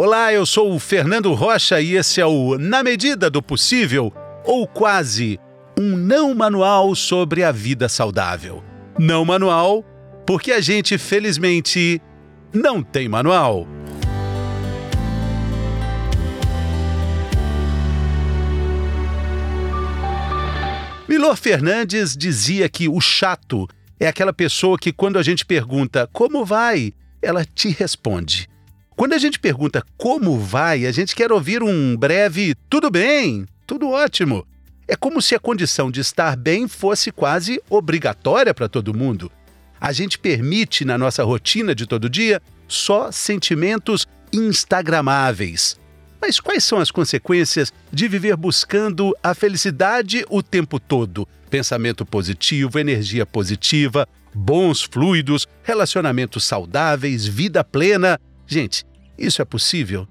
Olá, 0.00 0.32
eu 0.32 0.46
sou 0.46 0.72
o 0.72 0.78
Fernando 0.78 1.34
Rocha 1.34 1.80
e 1.80 1.96
esse 1.96 2.20
é 2.20 2.24
o 2.24 2.56
Na 2.56 2.84
Medida 2.84 3.28
do 3.28 3.42
Possível, 3.42 4.12
ou 4.44 4.64
quase, 4.64 5.40
um 5.76 5.96
não 5.96 6.32
manual 6.32 6.94
sobre 6.94 7.42
a 7.42 7.50
vida 7.50 7.88
saudável. 7.88 8.62
Não 8.96 9.24
manual, 9.24 9.84
porque 10.24 10.52
a 10.52 10.60
gente, 10.60 10.96
felizmente, 10.98 12.00
não 12.54 12.80
tem 12.80 13.08
manual. 13.08 13.66
Milor 21.08 21.36
Fernandes 21.36 22.16
dizia 22.16 22.68
que 22.68 22.88
o 22.88 23.00
chato 23.00 23.66
é 23.98 24.06
aquela 24.06 24.32
pessoa 24.32 24.78
que, 24.78 24.92
quando 24.92 25.18
a 25.18 25.24
gente 25.24 25.44
pergunta 25.44 26.08
como 26.12 26.44
vai, 26.44 26.94
ela 27.20 27.44
te 27.44 27.70
responde. 27.70 28.48
Quando 28.98 29.12
a 29.12 29.18
gente 29.18 29.38
pergunta 29.38 29.80
como 29.96 30.36
vai, 30.40 30.84
a 30.84 30.90
gente 30.90 31.14
quer 31.14 31.30
ouvir 31.30 31.62
um 31.62 31.96
breve 31.96 32.56
tudo 32.68 32.90
bem, 32.90 33.46
tudo 33.64 33.90
ótimo. 33.90 34.44
É 34.88 34.96
como 34.96 35.22
se 35.22 35.36
a 35.36 35.38
condição 35.38 35.88
de 35.88 36.00
estar 36.00 36.36
bem 36.36 36.66
fosse 36.66 37.12
quase 37.12 37.62
obrigatória 37.70 38.52
para 38.52 38.68
todo 38.68 38.92
mundo. 38.92 39.30
A 39.80 39.92
gente 39.92 40.18
permite 40.18 40.84
na 40.84 40.98
nossa 40.98 41.22
rotina 41.22 41.76
de 41.76 41.86
todo 41.86 42.10
dia 42.10 42.42
só 42.66 43.12
sentimentos 43.12 44.04
instagramáveis. 44.32 45.78
Mas 46.20 46.40
quais 46.40 46.64
são 46.64 46.80
as 46.80 46.90
consequências 46.90 47.72
de 47.92 48.08
viver 48.08 48.34
buscando 48.34 49.16
a 49.22 49.32
felicidade 49.32 50.24
o 50.28 50.42
tempo 50.42 50.80
todo? 50.80 51.24
Pensamento 51.48 52.04
positivo, 52.04 52.80
energia 52.80 53.24
positiva, 53.24 54.08
bons 54.34 54.82
fluidos, 54.82 55.46
relacionamentos 55.62 56.42
saudáveis, 56.42 57.24
vida 57.24 57.62
plena. 57.62 58.18
Gente, 58.44 58.87
isso 59.18 59.42
é 59.42 59.44
possível? 59.44 60.06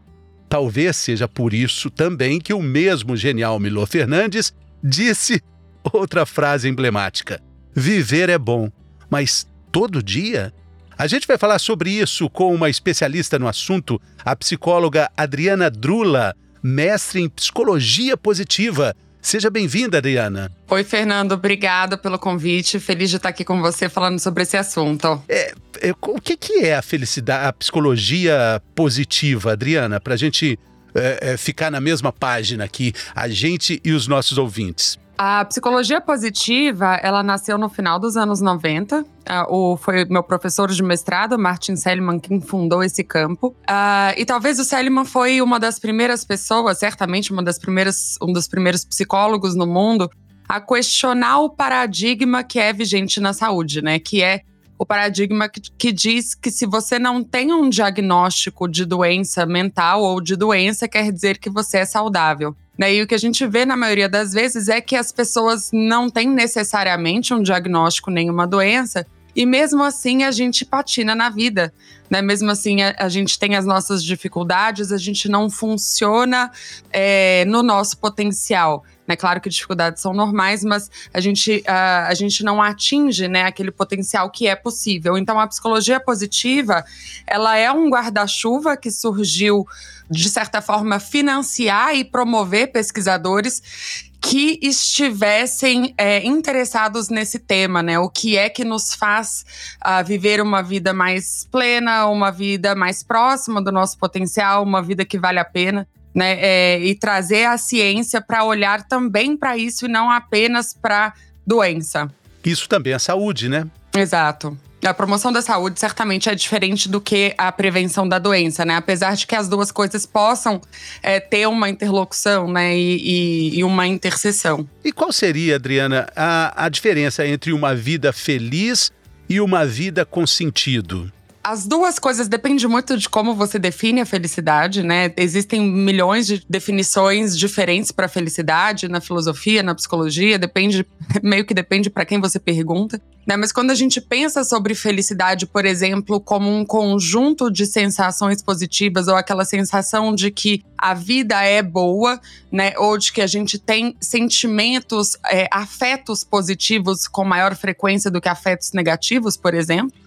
Talvez 0.50 0.96
seja 0.98 1.28
por 1.28 1.54
isso 1.54 1.90
também 1.90 2.40
que 2.40 2.54
o 2.54 2.62
mesmo 2.62 3.16
genial 3.16 3.60
Milor 3.60 3.88
Fernandes 3.88 4.54
disse 4.84 5.42
outra 5.84 6.26
frase 6.26 6.70
emblemática: 6.70 7.42
Viver 7.74 8.30
é 8.30 8.38
bom, 8.38 8.72
mas 9.10 9.48
todo 9.72 10.04
dia? 10.04 10.54
A 10.98 11.06
gente 11.06 11.28
vai 11.28 11.38
falar 11.38 11.60
sobre 11.60 11.92
isso 11.92 12.30
com 12.30 12.54
uma 12.54 12.70
especialista 12.70 13.38
no 13.38 13.48
assunto, 13.48 14.02
a 14.26 14.36
psicóloga 14.36 15.12
Adriana 15.16 15.70
Drula, 15.70 16.36
mestre 16.64 17.22
em 17.22 17.30
psicologia 17.30 18.18
positiva 18.18 18.96
Seja 19.28 19.50
bem-vinda, 19.50 19.98
Adriana. 19.98 20.50
Oi, 20.70 20.86
Fernando. 20.86 21.34
Obrigada 21.34 21.98
pelo 21.98 22.18
convite. 22.18 22.80
Feliz 22.80 23.10
de 23.10 23.18
estar 23.18 23.28
aqui 23.28 23.44
com 23.44 23.62
você 23.62 23.90
falando 23.90 24.20
sobre 24.20 24.44
esse 24.44 24.56
assunto. 24.56 25.22
É, 25.28 25.52
é, 25.52 25.54
o 26.02 26.22
que, 26.22 26.38
que 26.38 26.66
é 26.66 26.76
a 26.76 26.82
felicidade, 26.82 27.48
a 27.48 27.54
psicologia 27.54 28.62
positiva, 28.76 29.52
Adriana, 29.54 30.00
para 30.00 30.14
a 30.14 30.18
gente 30.18 30.60
é, 30.96 31.34
é, 31.34 31.38
ficar 31.38 31.70
na 31.70 31.80
mesma 31.80 32.12
página 32.12 32.64
aqui, 32.64 32.94
a 33.16 33.28
gente 33.28 33.82
e 33.84 33.92
os 33.92 34.08
nossos 34.08 34.38
ouvintes? 34.38 34.98
A 35.18 35.44
psicologia 35.46 36.00
positiva, 36.00 36.94
ela 37.02 37.24
nasceu 37.24 37.58
no 37.58 37.70
final 37.70 38.00
dos 38.00 38.16
anos 38.16 38.40
90. 38.40 39.02
Uh, 39.02 39.06
o, 39.50 39.78
foi 39.78 40.06
meu 40.06 40.22
professor 40.22 40.70
de 40.72 40.84
mestrado, 40.84 41.40
Martin 41.40 41.76
Seligman, 41.76 42.20
quem 42.20 42.40
fundou 42.40 42.84
esse 42.84 43.04
campo. 43.04 43.48
Uh, 43.48 44.14
e 44.16 44.26
talvez 44.26 44.60
o 44.60 44.64
Seligman 44.64 45.06
foi 45.06 45.42
uma 45.42 45.60
das 45.60 45.80
primeiras 45.80 46.24
pessoas, 46.24 46.78
certamente 46.78 47.32
uma 47.32 47.42
das 47.42 47.58
primeiras, 47.58 48.16
um 48.22 48.32
dos 48.32 48.48
primeiros 48.48 48.86
psicólogos 48.86 49.56
no 49.56 49.66
mundo, 49.66 50.08
a 50.48 50.62
questionar 50.62 51.40
o 51.40 51.50
paradigma 51.50 52.44
que 52.44 52.60
é 52.60 52.72
vigente 52.72 53.20
na 53.20 53.34
saúde, 53.34 53.82
né? 53.82 53.98
Que 53.98 54.22
é 54.22 54.42
o 54.78 54.86
paradigma 54.86 55.50
que, 55.50 55.60
que, 55.60 55.92
diz 55.92 56.36
que 56.36 56.52
se 56.52 56.66
você 56.66 57.00
não 57.00 57.24
tem 57.24 57.52
um 57.52 57.70
diagnóstico 57.70 58.68
de 58.68 58.86
doença 58.86 59.46
mental 59.46 60.04
ou 60.04 60.22
de 60.22 60.36
doença, 60.36 60.88
quer 60.88 61.12
dizer 61.12 61.38
que 61.38 61.50
você 61.50 61.80
é 61.80 61.86
saudável. 61.86 62.56
Né? 62.78 62.96
E 62.96 63.02
o 63.02 63.08
que 63.08 63.16
a 63.16 63.20
gente 63.20 63.46
vê 63.48 63.66
na 63.66 63.76
maioria 63.76 64.08
das 64.08 64.34
vezes 64.34 64.68
é 64.70 64.80
que 64.80 64.96
as 64.96 65.12
pessoas 65.12 65.72
não 65.74 66.10
têm 66.10 66.30
necessariamente 66.30 67.34
um 67.34 67.42
diagnóstico, 67.42 68.12
nenhuma 68.12 68.46
doença, 68.46 69.06
e 69.36 69.46
mesmo 69.46 69.84
assim 69.84 70.24
a 70.24 70.32
gente 70.32 70.66
patina 70.66 71.14
na 71.14 71.30
vida, 71.30 71.72
né? 72.10 72.24
Mesmo 72.24 72.50
assim 72.50 72.82
a, 72.82 72.96
a 72.98 73.08
gente 73.08 73.38
tem 73.38 73.56
as 73.56 73.66
nossas 73.66 74.04
dificuldades, 74.04 74.92
a 74.92 74.98
gente 74.98 75.30
não 75.30 75.48
funciona 75.48 76.52
é, 76.92 77.46
no 77.46 77.62
nosso 77.62 78.00
potencial. 78.00 78.84
Né? 79.08 79.16
Claro 79.16 79.40
que 79.40 79.50
dificuldades 79.50 80.02
são 80.02 80.14
normais, 80.14 80.64
mas 80.64 80.92
a 81.14 81.20
gente, 81.20 81.64
uh, 81.68 82.08
a 82.08 82.14
gente 82.14 82.44
não 82.44 82.62
atinge 82.62 83.28
né, 83.28 83.44
aquele 83.44 83.72
potencial 83.72 84.30
que 84.30 84.48
é 84.48 84.56
possível. 84.56 85.18
Então, 85.18 85.40
a 85.40 85.48
psicologia 85.48 86.00
positiva, 86.00 86.84
ela 87.26 87.58
é 87.58 87.72
um 87.72 87.90
guarda-chuva 87.90 88.76
que 88.76 88.92
surgiu, 88.92 89.66
de 90.10 90.30
certa 90.30 90.62
forma, 90.62 91.00
financiar 91.00 91.96
e 91.96 92.04
promover 92.04 92.72
pesquisadores 92.72 94.06
que 94.20 94.60
estivessem 94.62 95.94
é, 95.98 96.26
interessados 96.26 97.08
nesse 97.08 97.40
tema, 97.40 97.82
né? 97.82 97.98
O 98.00 98.10
que 98.10 98.36
é 98.36 98.50
que 98.50 98.66
nos 98.66 98.94
faz 98.94 99.46
uh, 99.86 100.04
viver 100.04 100.42
uma 100.42 100.62
vida 100.62 100.92
mais 100.92 101.48
plena, 101.50 102.08
uma 102.08 102.32
vida 102.32 102.76
mais 102.76 103.04
próxima 103.04 103.62
do 103.62 103.72
nosso 103.72 103.98
potencial, 103.98 104.64
uma 104.64 104.82
vida 104.82 105.06
que 105.06 105.18
vale 105.18 105.40
a 105.40 105.46
pena 105.46 105.88
né? 106.18 106.36
É, 106.40 106.80
e 106.80 106.96
trazer 106.96 107.46
a 107.46 107.60
ciência 107.60 108.20
para 108.20 108.44
olhar 108.44 108.88
também 108.88 109.38
para 109.38 109.56
isso 109.56 109.86
e 109.86 109.88
não 109.88 110.10
apenas 110.10 110.74
para 110.74 111.14
doença. 111.46 112.12
Isso 112.44 112.68
também 112.68 112.92
é 112.94 112.98
saúde, 112.98 113.48
né? 113.48 113.68
Exato. 113.96 114.58
A 114.84 114.94
promoção 114.96 115.32
da 115.32 115.44
saúde 115.44 115.80
certamente 115.80 116.28
é 116.28 116.34
diferente 116.34 116.90
do 116.90 117.00
que 117.00 117.36
a 117.38 117.52
prevenção 117.52 118.10
da 118.10 118.18
doença, 118.18 118.66
né? 118.66 118.76
Apesar 118.76 119.16
de 119.16 119.28
que 119.28 119.36
as 119.36 119.48
duas 119.48 119.72
coisas 119.72 120.08
possam 120.08 120.60
é, 121.04 121.20
ter 121.20 121.48
uma 121.48 121.70
interlocução, 121.70 122.52
né? 122.52 122.76
E, 122.76 122.98
e, 122.98 123.60
e, 123.60 123.64
uma 123.64 123.86
interseção. 123.86 124.68
E 124.84 124.92
qual 124.92 125.12
seria, 125.12 125.56
Adriana, 125.56 126.08
a, 126.16 126.66
a 126.66 126.70
diferença 126.70 127.28
entre 127.28 127.54
uma 127.54 127.76
vida 127.76 128.12
feliz 128.12 128.92
e 129.30 129.40
uma 129.40 129.68
vida 129.68 130.04
com 130.04 130.26
sentido? 130.26 131.12
As 131.50 131.66
duas 131.66 131.98
coisas 131.98 132.28
dependem 132.28 132.68
muito 132.68 132.98
de 132.98 133.08
como 133.08 133.34
você 133.34 133.58
define 133.58 134.02
a 134.02 134.06
felicidade, 134.06 134.84
né? 134.84 135.14
Existem 135.16 135.62
milhões 135.62 136.28
de 136.28 136.46
definições 136.50 137.38
diferentes 137.38 137.90
para 137.90 138.10
felicidade 138.10 138.90
na 138.90 139.00
filosofia, 139.00 139.64
na 139.64 139.74
psicologia, 139.74 140.38
depende, 140.38 140.86
meio 141.24 141.46
que 141.46 141.54
depende 141.54 141.90
para 141.90 142.04
quem 142.04 142.20
você 142.20 142.38
pergunta. 142.38 143.02
Né? 143.26 143.38
Mas 143.38 143.54
quando 143.54 143.72
a 143.72 143.76
gente 143.76 144.02
pensa 144.02 144.44
sobre 144.44 144.76
felicidade, 144.76 145.46
por 145.46 145.66
exemplo, 145.66 146.20
como 146.20 146.50
um 146.50 146.66
conjunto 146.66 147.50
de 147.50 147.66
sensações 147.66 148.44
positivas 148.44 149.08
ou 149.08 149.16
aquela 149.16 149.46
sensação 149.46 150.14
de 150.14 150.32
que 150.32 150.66
a 150.78 150.94
vida 150.94 151.42
é 151.44 151.62
boa, 151.62 152.20
né? 152.52 152.74
Ou 152.78 152.98
de 152.98 153.12
que 153.12 153.22
a 153.22 153.28
gente 153.28 153.58
tem 153.58 153.96
sentimentos, 154.02 155.18
é, 155.30 155.48
afetos 155.52 156.26
positivos 156.26 157.08
com 157.08 157.24
maior 157.24 157.56
frequência 157.56 158.12
do 158.12 158.20
que 158.20 158.30
afetos 158.30 158.74
negativos, 158.74 159.36
por 159.36 159.54
exemplo, 159.54 159.98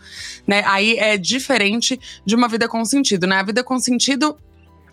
né? 0.47 0.63
Aí 0.67 0.97
é 0.99 1.17
diferente 1.31 1.99
de 2.27 2.35
uma 2.35 2.49
vida 2.49 2.69
com 2.69 2.85
sentido, 2.85 3.27
né? 3.27 3.37
A 3.37 3.43
vida 3.43 3.65
com 3.65 3.79
sentido 3.79 4.37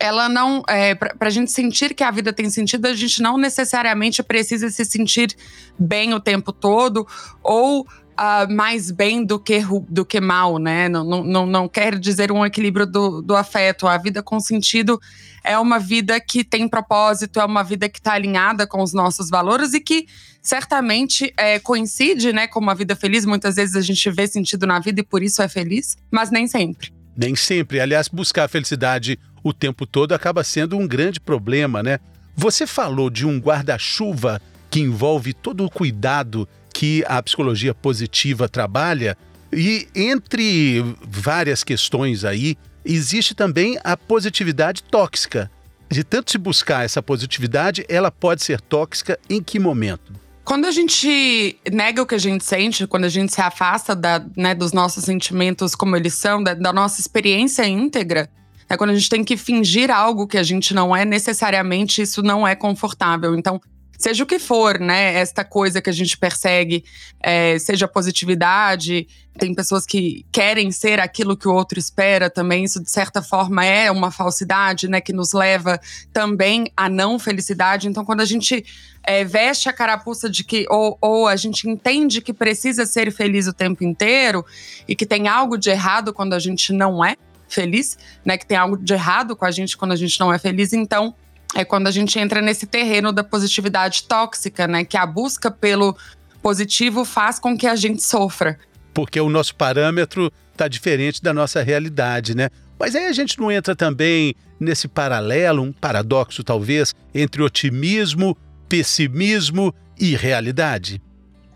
ela 0.00 0.28
não. 0.28 0.62
É, 0.68 0.94
para 0.94 1.28
a 1.28 1.30
gente 1.30 1.50
sentir 1.50 1.94
que 1.94 2.04
a 2.04 2.10
vida 2.10 2.32
tem 2.32 2.48
sentido, 2.48 2.86
a 2.86 2.94
gente 2.94 3.20
não 3.20 3.36
necessariamente 3.36 4.22
precisa 4.22 4.70
se 4.70 4.84
sentir 4.84 5.34
bem 5.78 6.14
o 6.14 6.20
tempo 6.20 6.52
todo 6.52 7.06
ou 7.42 7.82
uh, 7.82 8.52
mais 8.52 8.90
bem 8.90 9.24
do 9.24 9.38
que, 9.38 9.60
do 9.88 10.04
que 10.04 10.20
mal, 10.20 10.58
né? 10.58 10.88
Não, 10.88 11.04
não, 11.04 11.46
não 11.46 11.68
quer 11.68 11.98
dizer 11.98 12.30
um 12.30 12.44
equilíbrio 12.44 12.86
do, 12.86 13.20
do 13.22 13.36
afeto. 13.36 13.86
A 13.86 13.98
vida 13.98 14.22
com 14.22 14.38
sentido 14.38 15.00
é 15.48 15.58
uma 15.58 15.78
vida 15.78 16.20
que 16.20 16.44
tem 16.44 16.68
propósito, 16.68 17.40
é 17.40 17.44
uma 17.44 17.62
vida 17.62 17.88
que 17.88 17.98
está 17.98 18.12
alinhada 18.12 18.66
com 18.66 18.82
os 18.82 18.92
nossos 18.92 19.30
valores 19.30 19.72
e 19.72 19.80
que 19.80 20.06
certamente 20.42 21.32
é, 21.38 21.58
coincide 21.58 22.34
né, 22.34 22.46
com 22.46 22.60
uma 22.60 22.74
vida 22.74 22.94
feliz. 22.94 23.24
Muitas 23.24 23.56
vezes 23.56 23.74
a 23.74 23.80
gente 23.80 24.10
vê 24.10 24.26
sentido 24.26 24.66
na 24.66 24.78
vida 24.78 25.00
e 25.00 25.02
por 25.02 25.22
isso 25.22 25.40
é 25.40 25.48
feliz, 25.48 25.96
mas 26.10 26.30
nem 26.30 26.46
sempre. 26.46 26.92
Nem 27.16 27.34
sempre. 27.34 27.80
Aliás, 27.80 28.08
buscar 28.08 28.44
a 28.44 28.48
felicidade 28.48 29.18
o 29.42 29.54
tempo 29.54 29.86
todo 29.86 30.12
acaba 30.12 30.44
sendo 30.44 30.76
um 30.76 30.86
grande 30.86 31.18
problema, 31.18 31.82
né? 31.82 31.98
Você 32.36 32.66
falou 32.66 33.08
de 33.08 33.26
um 33.26 33.38
guarda-chuva 33.38 34.42
que 34.70 34.80
envolve 34.80 35.32
todo 35.32 35.64
o 35.64 35.70
cuidado 35.70 36.46
que 36.74 37.02
a 37.08 37.22
psicologia 37.22 37.74
positiva 37.74 38.48
trabalha. 38.50 39.16
E 39.50 39.88
entre 39.94 40.84
várias 41.02 41.64
questões 41.64 42.22
aí, 42.22 42.54
existe 42.84 43.34
também 43.34 43.78
a 43.82 43.96
positividade 43.96 44.82
tóxica. 44.82 45.50
De 45.90 46.04
tanto 46.04 46.30
se 46.30 46.38
buscar 46.38 46.84
essa 46.84 47.02
positividade, 47.02 47.84
ela 47.88 48.10
pode 48.10 48.42
ser 48.42 48.60
tóxica 48.60 49.18
em 49.28 49.42
que 49.42 49.58
momento? 49.58 50.12
Quando 50.44 50.66
a 50.66 50.70
gente 50.70 51.58
nega 51.70 52.00
o 52.02 52.06
que 52.06 52.14
a 52.14 52.18
gente 52.18 52.44
sente, 52.44 52.86
quando 52.86 53.04
a 53.04 53.08
gente 53.08 53.32
se 53.32 53.40
afasta 53.40 53.94
da, 53.94 54.24
né, 54.36 54.54
dos 54.54 54.72
nossos 54.72 55.04
sentimentos 55.04 55.74
como 55.74 55.96
eles 55.96 56.14
são, 56.14 56.42
da, 56.42 56.54
da 56.54 56.72
nossa 56.72 57.00
experiência 57.00 57.66
íntegra, 57.66 58.30
é 58.68 58.76
quando 58.76 58.90
a 58.90 58.94
gente 58.94 59.08
tem 59.08 59.24
que 59.24 59.36
fingir 59.36 59.90
algo 59.90 60.26
que 60.26 60.38
a 60.38 60.42
gente 60.42 60.74
não 60.74 60.94
é, 60.94 61.04
necessariamente 61.04 62.02
isso 62.02 62.22
não 62.22 62.46
é 62.46 62.54
confortável. 62.54 63.34
Então, 63.34 63.60
seja 63.98 64.22
o 64.22 64.26
que 64.26 64.38
for, 64.38 64.78
né? 64.78 65.14
Esta 65.14 65.44
coisa 65.44 65.82
que 65.82 65.90
a 65.90 65.92
gente 65.92 66.16
persegue, 66.16 66.84
é, 67.20 67.58
seja 67.58 67.88
positividade. 67.88 69.08
Tem 69.36 69.52
pessoas 69.52 69.84
que 69.84 70.24
querem 70.30 70.70
ser 70.70 71.00
aquilo 71.00 71.36
que 71.36 71.48
o 71.48 71.52
outro 71.52 71.78
espera 71.78 72.30
também. 72.30 72.64
Isso, 72.64 72.80
de 72.80 72.90
certa 72.90 73.20
forma, 73.20 73.64
é 73.64 73.90
uma 73.90 74.12
falsidade, 74.12 74.86
né? 74.88 75.00
Que 75.00 75.12
nos 75.12 75.32
leva 75.32 75.80
também 76.12 76.70
à 76.76 76.88
não 76.88 77.18
felicidade. 77.18 77.88
Então, 77.88 78.04
quando 78.04 78.20
a 78.20 78.24
gente 78.24 78.64
é, 79.02 79.24
veste 79.24 79.68
a 79.68 79.72
carapuça 79.72 80.30
de 80.30 80.44
que, 80.44 80.64
ou, 80.70 80.96
ou 81.00 81.26
a 81.26 81.34
gente 81.34 81.68
entende 81.68 82.20
que 82.20 82.32
precisa 82.32 82.86
ser 82.86 83.12
feliz 83.12 83.48
o 83.48 83.52
tempo 83.52 83.82
inteiro 83.82 84.46
e 84.86 84.94
que 84.94 85.04
tem 85.04 85.26
algo 85.26 85.58
de 85.58 85.70
errado 85.70 86.12
quando 86.12 86.34
a 86.34 86.38
gente 86.38 86.72
não 86.72 87.04
é 87.04 87.16
feliz, 87.48 87.98
né? 88.24 88.38
Que 88.38 88.46
tem 88.46 88.56
algo 88.56 88.76
de 88.76 88.92
errado 88.92 89.34
com 89.34 89.44
a 89.44 89.50
gente 89.50 89.76
quando 89.76 89.92
a 89.92 89.96
gente 89.96 90.20
não 90.20 90.32
é 90.32 90.38
feliz, 90.38 90.72
então 90.72 91.14
é 91.54 91.64
quando 91.64 91.86
a 91.86 91.90
gente 91.90 92.18
entra 92.18 92.40
nesse 92.40 92.66
terreno 92.66 93.12
da 93.12 93.24
positividade 93.24 94.04
tóxica, 94.04 94.66
né? 94.66 94.84
Que 94.84 94.96
a 94.96 95.06
busca 95.06 95.50
pelo 95.50 95.96
positivo 96.42 97.04
faz 97.04 97.38
com 97.38 97.56
que 97.56 97.66
a 97.66 97.76
gente 97.76 98.02
sofra. 98.02 98.58
Porque 98.92 99.20
o 99.20 99.28
nosso 99.28 99.54
parâmetro 99.54 100.32
está 100.52 100.68
diferente 100.68 101.22
da 101.22 101.32
nossa 101.32 101.62
realidade, 101.62 102.34
né? 102.34 102.50
Mas 102.78 102.94
aí 102.94 103.06
a 103.06 103.12
gente 103.12 103.38
não 103.38 103.50
entra 103.50 103.74
também 103.74 104.34
nesse 104.58 104.86
paralelo, 104.86 105.62
um 105.62 105.72
paradoxo 105.72 106.44
talvez, 106.44 106.94
entre 107.14 107.42
otimismo, 107.42 108.36
pessimismo 108.68 109.74
e 109.98 110.14
realidade? 110.14 111.02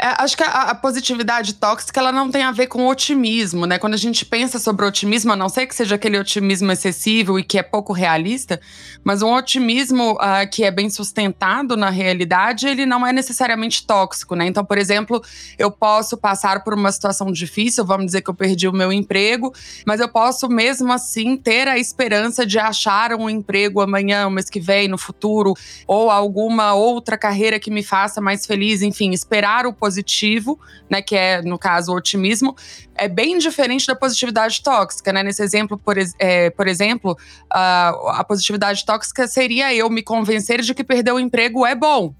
É, 0.02 0.16
acho 0.18 0.36
que 0.36 0.42
a, 0.42 0.48
a, 0.48 0.74
positividade 0.74 1.54
tóxica 1.54 2.00
ela 2.00 2.10
não 2.10 2.28
tem 2.28 2.42
a 2.42 2.50
ver 2.50 2.66
com 2.66 2.88
otimismo, 2.88 3.66
né? 3.66 3.78
Quando 3.78 3.94
a 3.94 3.96
gente 3.96 4.26
pensa 4.26 4.58
sobre 4.58 4.84
otimismo, 4.84 5.32
a 5.32 5.36
não 5.36 5.48
ser 5.48 5.64
que 5.64 5.76
seja 5.76 5.94
aquele 5.94 6.18
otimismo 6.18 6.72
excessivo 6.72 7.38
e 7.38 7.44
que 7.44 7.56
é 7.56 7.62
pouco 7.62 7.92
realista, 7.92 8.60
mas 9.04 9.22
um 9.22 9.32
otimismo 9.32 10.14
uh, 10.14 10.50
que 10.50 10.64
é 10.64 10.72
bem 10.72 10.90
sustentado 10.90 11.76
na 11.76 11.88
realidade, 11.88 12.66
ele 12.66 12.84
não 12.84 13.06
é 13.06 13.12
necessariamente 13.12 13.86
tóxico, 13.86 14.34
né? 14.34 14.44
Então, 14.44 14.64
por 14.64 14.76
exemplo, 14.76 15.22
eu 15.56 15.70
posso 15.70 16.16
passar 16.16 16.64
por 16.64 16.74
uma 16.74 16.90
situação 16.90 17.30
difícil, 17.30 17.84
vamos 17.84 18.06
dizer 18.06 18.22
que 18.22 18.30
eu 18.30 18.34
perdi 18.34 18.66
o 18.66 18.72
meu 18.72 18.92
emprego, 18.92 19.54
mas 19.86 20.00
eu 20.00 20.08
posso 20.08 20.48
mesmo 20.48 20.92
assim 20.92 21.36
ter 21.36 21.68
a 21.68 21.78
esperança 21.78 22.44
de 22.44 22.58
achar 22.58 23.14
um 23.14 23.30
emprego 23.30 23.80
amanhã, 23.80 24.28
mês 24.28 24.50
que 24.50 24.58
vem, 24.58 24.88
no 24.88 24.98
futuro, 24.98 25.54
ou 25.86 26.10
alguma 26.10 26.74
outra 26.74 27.16
carreira 27.16 27.60
que 27.60 27.70
me 27.70 27.84
faça 27.84 28.20
mais 28.20 28.44
feliz, 28.44 28.82
enfim, 28.82 29.12
esperar 29.12 29.64
o 29.64 29.72
positivo 29.72 29.91
positivo, 29.92 30.58
né, 30.88 31.02
que 31.02 31.14
é, 31.14 31.42
no 31.42 31.58
caso, 31.58 31.92
o 31.92 31.96
otimismo, 31.96 32.56
é 32.94 33.06
bem 33.06 33.36
diferente 33.36 33.86
da 33.86 33.94
positividade 33.94 34.62
tóxica, 34.62 35.12
né? 35.12 35.22
Nesse 35.22 35.42
exemplo, 35.42 35.76
por, 35.76 35.96
é, 36.18 36.50
por 36.50 36.66
exemplo, 36.66 37.12
uh, 37.12 38.08
a 38.08 38.24
positividade 38.26 38.84
tóxica 38.84 39.26
seria 39.28 39.74
eu 39.74 39.90
me 39.90 40.02
convencer 40.02 40.62
de 40.62 40.74
que 40.74 40.82
perder 40.82 41.12
o 41.12 41.20
emprego 41.20 41.66
é 41.66 41.74
bom, 41.74 42.14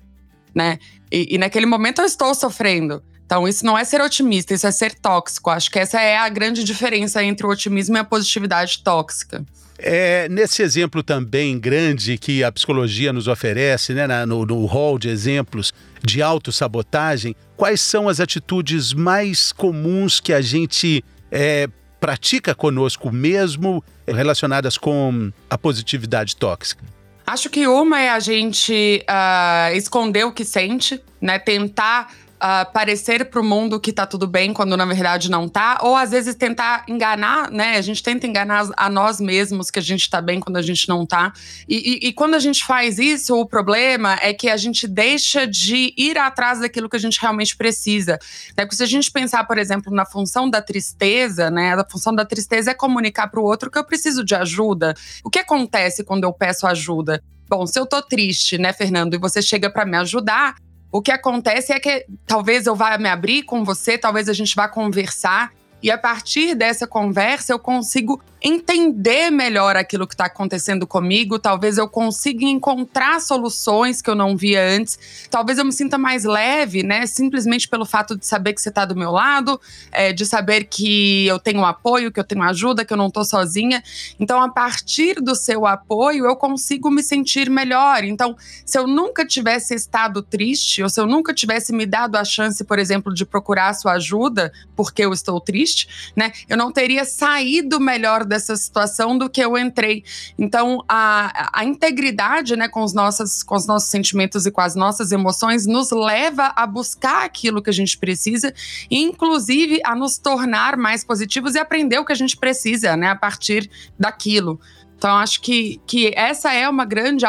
né? 0.55 0.79
E, 1.11 1.35
e 1.35 1.39
naquele 1.39 1.67
momento 1.67 2.01
eu 2.01 2.07
estou 2.07 2.35
sofrendo. 2.35 3.03
Então, 3.25 3.49
isso 3.49 3.65
não 3.65 3.79
é 3.79 3.85
ser 3.85 4.03
otimista, 4.03 4.53
isso 4.53 4.67
é 4.67 4.71
ser 4.71 4.95
tóxico. 4.95 5.49
Acho 5.49 5.71
que 5.71 5.79
essa 5.79 5.99
é 5.99 6.19
a 6.19 6.29
grande 6.29 6.63
diferença 6.63 7.25
entre 7.25 7.47
o 7.47 7.51
otimismo 7.51 7.97
e 7.97 8.01
a 8.01 8.05
positividade 8.05 8.83
tóxica. 8.83 9.45
É, 9.79 10.29
nesse 10.29 10.63
exemplo 10.63 11.03
também 11.03 11.59
grande 11.59 12.17
que 12.19 12.45
a 12.45 12.53
psicologia 12.53 13.13
nos 13.13 13.27
oferece, 13.27 13.93
né, 13.95 14.27
no, 14.27 14.47
no 14.47 14.65
hall 14.67 14.99
de 14.99 15.09
exemplos 15.09 15.73
de 16.03 16.23
autossabotagem, 16.23 17.35
quais 17.57 17.81
são 17.81 18.09
as 18.09 18.21
atitudes 18.21 18.93
mais 18.93 19.53
comuns 19.53 20.21
que 20.21 20.33
a 20.33 20.41
gente 20.41 21.05
é, 21.31 21.69
pratica 22.01 22.55
conosco 22.55 23.11
mesmo 23.11 23.83
relacionadas 24.07 24.77
com 24.77 25.33
a 25.49 25.57
positividade 25.57 26.37
tóxica? 26.37 26.85
Acho 27.25 27.49
que 27.49 27.67
uma 27.67 28.01
é 28.01 28.11
a 28.11 28.19
gente 28.19 29.05
uh, 29.09 29.77
esconder 29.77 30.25
o 30.25 30.33
que 30.33 30.45
sente, 30.45 31.01
né? 31.21 31.39
Tentar 31.39 32.13
uh, 32.43 32.71
parecer 32.73 33.27
para 33.27 33.41
o 33.41 33.45
mundo 33.45 33.79
que 33.79 33.93
tá 33.93 34.05
tudo 34.05 34.27
bem 34.27 34.53
quando 34.53 34.77
na 34.77 34.85
verdade 34.85 35.31
não 35.31 35.49
tá, 35.49 35.79
ou 35.83 35.95
às 35.95 36.11
vezes 36.11 36.35
tentar 36.35 36.85
enganar, 36.89 37.51
né? 37.51 37.77
A 37.77 37.81
gente 37.81 38.03
tenta 38.03 38.27
enganar 38.27 38.69
a 38.77 38.91
nós 38.91 39.21
mesmos 39.21 39.71
que 39.71 39.79
a 39.79 39.83
gente 39.83 40.11
tá 40.11 40.21
bem 40.21 40.41
quando 40.41 40.57
a 40.57 40.63
gente 40.63 40.89
não 40.89 41.07
tá. 41.07 41.33
E, 41.69 41.77
e, 41.77 42.09
e 42.09 42.13
quando 42.13 42.35
a 42.35 42.39
gente 42.39 42.65
faz 42.65 42.99
isso, 42.99 43.37
o 43.37 43.47
problema 43.47 44.19
é 44.21 44.35
que 44.35 44.49
a 44.49 44.57
gente 44.57 44.89
deixa 44.89 45.47
de 45.47 45.95
ir 45.97 46.19
atrás 46.19 46.61
daquilo 46.61 46.89
que 46.89 46.97
a 46.97 47.01
gente 47.01 47.21
realmente 47.21 47.57
precisa. 47.57 48.19
Né? 48.57 48.65
Porque 48.65 48.77
se 48.77 48.83
a 48.83 48.87
gente 48.87 49.11
pensar, 49.11 49.45
por 49.45 49.59
exemplo, 49.59 49.95
na 49.95 50.05
função 50.05 50.51
da 50.51 50.61
tristeza, 50.61 51.51
né? 51.51 51.75
A 51.75 51.85
função 51.89 52.15
da 52.15 52.25
tristeza 52.25 52.73
é 52.73 52.75
comunicar 52.75 53.29
para 53.29 53.41
o 53.41 53.45
outro 53.45 53.71
que 53.71 53.79
eu 53.79 53.85
preciso 53.85 54.25
de 54.25 54.35
ajuda. 54.35 54.95
O 55.25 55.31
que 55.31 55.39
acontece 55.39 56.03
quando 56.03 56.25
eu 56.25 56.33
peço 56.33 56.67
ajuda? 56.67 57.23
Bom, 57.49 57.67
se 57.67 57.79
eu 57.79 57.85
tô 57.85 58.01
triste, 58.01 58.57
né, 58.57 58.73
Fernando, 58.73 59.15
e 59.15 59.19
você 59.19 59.43
chega 59.43 59.69
para 59.69 59.85
me 59.85 59.97
ajudar, 59.99 60.55
o 60.93 61.01
que 61.01 61.11
acontece 61.11 61.73
é 61.73 61.81
que 61.81 62.05
talvez 62.27 62.67
eu 62.67 62.77
vá 62.77 62.99
me 62.99 63.09
abrir 63.09 63.45
com 63.45 63.65
você, 63.65 63.97
talvez 63.97 64.29
a 64.29 64.35
gente 64.35 64.55
vá 64.55 64.69
conversar. 64.69 65.51
E 65.83 65.91
a 65.91 65.97
partir 65.97 66.55
dessa 66.55 66.87
conversa 66.87 67.55
eu 67.55 67.59
consigo 67.59 68.23
entender 68.43 69.31
melhor 69.31 69.77
aquilo 69.77 70.07
que 70.07 70.15
está 70.15 70.25
acontecendo 70.25 70.87
comigo. 70.87 71.39
Talvez 71.39 71.79
eu 71.79 71.89
consiga 71.89 72.45
encontrar 72.45 73.21
soluções 73.21 74.03
que 74.03 74.11
eu 74.11 74.15
não 74.15 74.37
via 74.37 74.63
antes. 74.63 74.99
Talvez 75.31 75.59
eu 75.59 75.65
me 75.65 75.73
sinta 75.73 75.97
mais 75.97 76.25
leve, 76.25 76.83
né? 76.83 77.07
Simplesmente 77.07 77.69
pelo 77.69 77.87
fato 77.87 78.17
de 78.17 78.27
saber 78.27 78.53
que 78.53 78.61
você 78.61 78.69
está 78.69 78.85
do 78.85 78.97
meu 78.97 79.13
lado, 79.13 79.61
é, 79.93 80.13
de 80.13 80.27
saber 80.27 80.65
que 80.65 81.27
eu 81.27 81.39
tenho 81.39 81.65
apoio, 81.65 82.11
que 82.11 82.19
eu 82.19 82.25
tenho 82.25 82.43
ajuda, 82.43 82.85
que 82.85 82.93
eu 82.93 82.97
não 82.97 83.07
estou 83.07 83.25
sozinha. 83.25 83.83
Então, 84.19 84.43
a 84.43 84.49
partir 84.49 85.21
do 85.21 85.35
seu 85.37 85.65
apoio, 85.65 86.27
eu 86.27 86.35
consigo 86.35 86.91
me 86.91 87.03
sentir 87.03 87.49
melhor. 87.49 88.03
Então, 88.03 88.37
se 88.67 88.77
eu 88.77 88.87
nunca 88.87 89.25
tivesse 89.25 89.75
estado 89.75 90.23
triste, 90.23 90.83
ou 90.83 90.89
se 90.89 91.01
eu 91.01 91.07
nunca 91.07 91.33
tivesse 91.33 91.73
me 91.73 91.87
dado 91.87 92.17
a 92.17 92.25
chance, 92.25 92.65
por 92.65 92.79
exemplo, 92.79 93.15
de 93.15 93.25
procurar 93.25 93.73
sua 93.75 93.93
ajuda, 93.93 94.53
porque 94.75 95.05
eu 95.05 95.13
estou 95.13 95.41
triste, 95.41 96.13
né? 96.17 96.33
Eu 96.49 96.57
não 96.57 96.73
teria 96.73 97.05
saído 97.05 97.79
melhor 97.79 98.25
dessa 98.33 98.57
situação 98.57 99.17
do 99.19 99.29
que 99.29 99.41
eu 99.41 99.57
entrei. 99.59 100.05
Então, 100.39 100.83
a, 100.89 101.61
a 101.61 101.65
integridade 101.65 102.57
né, 102.57 102.67
com, 102.67 102.83
os 102.83 102.95
nossos, 102.95 103.43
com 103.43 103.55
os 103.55 103.67
nossos 103.67 103.91
sentimentos 103.91 104.47
e 104.47 104.51
com 104.51 104.61
as 104.63 104.75
nossas 104.75 105.13
emoções 105.13 105.67
nos 105.67 105.91
leva 105.91 106.53
a 106.57 106.67
buscar 106.67 107.25
aquilo 107.25 107.63
que 107.63 107.69
a 107.69 107.73
gente 107.73 107.99
precisa, 107.99 108.53
inclusive 108.91 109.81
a 109.85 109.95
nos 109.95 110.17
tornar 110.17 110.77
mais 110.77 111.05
positivos 111.05 111.55
e 111.55 111.59
aprender 111.59 111.99
o 111.99 112.05
que 112.05 112.13
a 112.13 112.17
gente 112.17 112.37
precisa 112.37 112.97
né, 112.97 113.09
a 113.09 113.17
partir 113.17 113.71
daquilo. 113.99 114.59
Então, 115.03 115.17
acho 115.17 115.41
que, 115.41 115.81
que 115.85 116.13
essa 116.15 116.55
é 116.55 116.69
uma 116.69 116.85
grande 116.85 117.25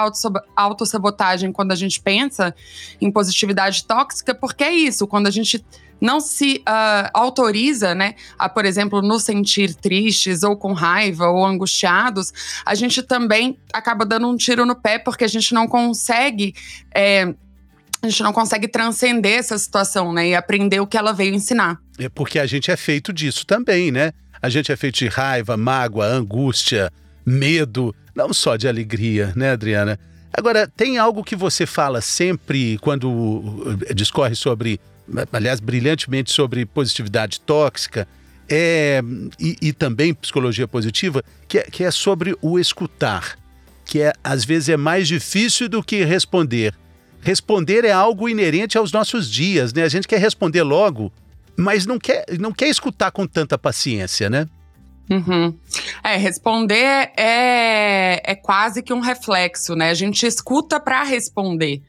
autossabotagem 0.56 1.52
quando 1.52 1.72
a 1.72 1.76
gente 1.76 2.00
pensa 2.00 2.54
em 3.02 3.12
positividade 3.12 3.84
tóxica, 3.86 4.36
porque 4.36 4.64
é 4.64 4.72
isso, 4.72 5.08
quando 5.08 5.26
a 5.26 5.32
gente 5.32 5.66
não 6.00 6.20
se 6.20 6.58
uh, 6.70 7.10
autoriza, 7.16 7.96
né, 7.96 8.14
a, 8.38 8.48
por 8.48 8.64
exemplo, 8.64 9.02
nos 9.02 9.24
sentir 9.24 9.74
tristes 9.74 10.44
ou 10.44 10.56
com 10.56 10.72
raiva 10.72 11.30
ou 11.30 11.44
angustiados, 11.44 12.32
a 12.64 12.76
gente 12.76 13.02
também 13.02 13.58
acaba 13.74 14.06
dando 14.06 14.30
um 14.30 14.38
tiro 14.38 14.68
no 14.68 14.76
pé 14.76 15.00
porque 15.00 15.24
a 15.24 15.28
gente 15.28 15.52
não 15.52 15.68
consegue. 15.68 16.54
É, 16.94 17.34
a 18.04 18.08
gente 18.08 18.22
não 18.22 18.34
consegue 18.34 18.68
transcender 18.68 19.40
essa 19.40 19.58
situação, 19.58 20.14
né? 20.14 20.28
E 20.28 20.36
aprender 20.36 20.80
o 20.80 20.86
que 20.86 20.96
ela 20.96 21.12
veio 21.12 21.34
ensinar. 21.34 21.80
É 21.98 22.08
porque 22.08 22.38
a 22.38 22.46
gente 22.46 22.70
é 22.70 22.78
feito 22.78 23.12
disso 23.12 23.48
também, 23.48 23.92
né? 23.92 24.12
A 24.40 24.50
gente 24.50 24.72
é 24.72 24.76
feito 24.76 25.00
de 25.00 25.08
raiva, 25.08 25.58
mágoa, 25.58 26.06
angústia, 26.06 26.92
medo, 27.26 27.96
não 28.16 28.34
só 28.34 28.56
de 28.56 28.68
alegria, 28.68 29.34
né, 29.36 29.52
Adriana? 29.52 30.00
Agora, 30.32 30.68
tem 30.68 30.98
algo 30.98 31.24
que 31.24 31.36
você 31.36 31.66
fala 31.66 32.02
sempre 32.02 32.78
quando 32.80 33.78
discorre 33.94 34.36
sobre 34.36 34.80
aliás, 35.32 35.60
brilhantemente 35.60 36.32
sobre 36.32 36.66
positividade 36.66 37.40
tóxica, 37.40 38.08
é, 38.50 39.02
e, 39.40 39.58
e, 39.62 39.74
também 39.74 40.14
psicologia 40.14 40.68
positiva, 40.68 41.24
que 41.48 41.60
é, 41.60 41.64
que 41.64 41.84
é 41.84 41.92
sobre 41.92 42.36
o 42.42 42.60
escutar, 42.60 43.38
que 43.86 44.02
é, 44.02 44.14
às 44.24 44.44
vezes 44.44 44.70
é 44.70 44.78
mais 44.78 45.08
difícil 45.08 45.70
do 45.70 45.82
que 45.82 46.04
responder. 46.04 46.74
Responder 47.22 47.86
é 47.86 47.92
algo 47.92 48.28
inerente 48.28 48.78
aos 48.78 48.92
nossos 48.92 49.32
dias, 49.32 49.72
né? 49.72 49.84
A 49.84 49.90
gente 49.90 50.08
quer 50.08 50.20
responder 50.20 50.62
logo, 50.62 51.12
mas 51.56 51.86
não 51.86 51.98
quer, 51.98 52.26
não 52.38 52.52
quer 52.52 52.68
escutar 52.68 53.12
com 53.12 53.26
tanta 53.26 53.58
paciência, 53.58 54.30
né? 54.30 54.46
Uhum. 55.10 55.54
É, 56.04 56.16
responder 56.16 57.12
é, 57.18 58.22
é 58.24 58.36
quase 58.36 58.82
que 58.82 58.94
um 58.94 59.00
reflexo, 59.00 59.76
né? 59.76 59.90
A 59.90 59.94
gente 59.94 60.26
escuta 60.26 60.80
para 60.80 61.04
responder. 61.04 61.82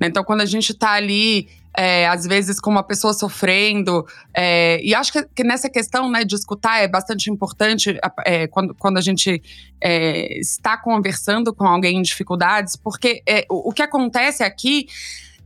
Então, 0.00 0.22
quando 0.22 0.42
a 0.42 0.46
gente 0.46 0.72
está 0.72 0.92
ali 0.92 1.48
é, 1.76 2.06
às 2.06 2.24
vezes 2.24 2.60
com 2.60 2.70
uma 2.70 2.82
pessoa 2.82 3.12
sofrendo. 3.12 4.06
É, 4.32 4.80
e 4.82 4.94
acho 4.94 5.12
que, 5.12 5.22
que, 5.34 5.44
nessa 5.44 5.68
questão 5.68 6.08
né, 6.08 6.24
de 6.24 6.34
escutar 6.34 6.78
é 6.78 6.86
bastante 6.86 7.30
importante 7.30 7.98
é, 8.24 8.46
quando, 8.46 8.74
quando 8.74 8.96
a 8.96 9.00
gente 9.00 9.42
é, 9.80 10.38
está 10.38 10.76
conversando 10.76 11.52
com 11.52 11.66
alguém 11.66 11.98
em 11.98 12.02
dificuldades, 12.02 12.76
porque 12.76 13.22
é, 13.26 13.44
o, 13.50 13.70
o, 13.70 13.72
que 13.72 13.82
acontece 13.82 14.44
aqui 14.44 14.86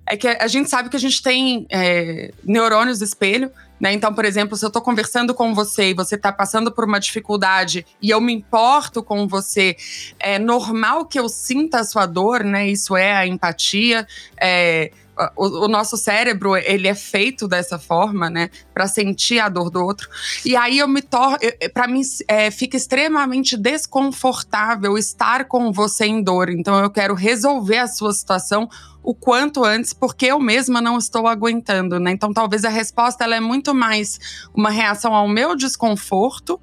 é 0.09 0.17
que 0.17 0.27
a 0.27 0.47
gente 0.47 0.71
sabe 0.71 0.89
que 0.89 0.97
a 0.97 1.01
gente 1.01 1.23
tem 1.23 1.67
é, 1.71 2.33
neurônios 2.43 3.03
espelho, 3.03 3.51
né? 3.79 3.93
Então, 3.93 4.13
por 4.13 4.25
exemplo, 4.25 4.57
se 4.57 4.65
eu 4.65 4.69
estou 4.69 4.83
conversando 4.83 5.35
com 5.35 5.55
você 5.55 5.91
e 5.91 5.95
você 5.95 6.15
está 6.17 6.33
passando 6.33 6.73
por 6.73 6.85
uma 6.85 6.99
dificuldade 6.99 7.87
e 8.03 8.11
eu 8.11 8.21
me 8.21 8.33
importo 8.33 9.03
com 9.03 9.29
você, 9.29 9.77
é 10.19 10.39
normal 10.39 11.05
que 11.05 11.19
eu 11.19 11.29
sinta 11.29 11.81
a 11.81 11.85
sua 11.85 12.07
dor, 12.07 12.43
né? 12.43 12.67
Isso 12.67 12.97
é 12.97 13.15
a 13.15 13.27
empatia. 13.27 14.07
É, 14.41 14.91
o, 15.37 15.65
o, 15.65 15.69
nosso 15.69 15.97
cérebro 15.97 16.57
ele 16.57 16.87
é 16.87 16.95
feito 16.95 17.49
dessa 17.49 17.79
forma, 17.79 18.31
né, 18.31 18.51
para 18.73 18.87
sentir 18.87 19.39
a 19.39 19.49
dor 19.49 19.71
do 19.71 19.83
outro. 19.83 20.09
E 20.45 20.57
aí 20.57 20.79
eu 20.79 20.89
me 20.89 21.03
torno, 21.03 21.39
para 21.73 21.87
mim 21.87 22.03
é, 22.27 22.51
fica 22.51 22.77
extremamente 22.77 23.57
desconfortável 23.57 24.97
estar 24.97 25.47
com 25.47 25.73
você 25.73 26.07
em 26.07 26.23
dor. 26.23 26.51
Então 26.51 26.79
eu 26.79 26.91
quero 26.91 27.15
resolver 27.15 27.79
a 27.79 27.89
sua 27.89 28.13
situação 28.13 28.69
o 29.03 29.15
quanto 29.15 29.65
antes, 29.65 29.93
porque 29.93 30.27
eu 30.27 30.39
mesma 30.39 30.81
não 30.81 30.99
estou 30.99 31.27
aguentando, 31.27 31.99
né? 31.99 32.11
Então 32.13 32.33
talvez 32.33 32.65
a 32.65 32.69
resposta 32.69 33.25
ela 33.25 33.37
é 33.37 33.41
muito 33.41 33.75
mais 33.75 34.19
uma 34.55 34.71
reação 34.71 35.15
ao 35.15 35.29
meu 35.29 35.57
desconforto 35.57 36.61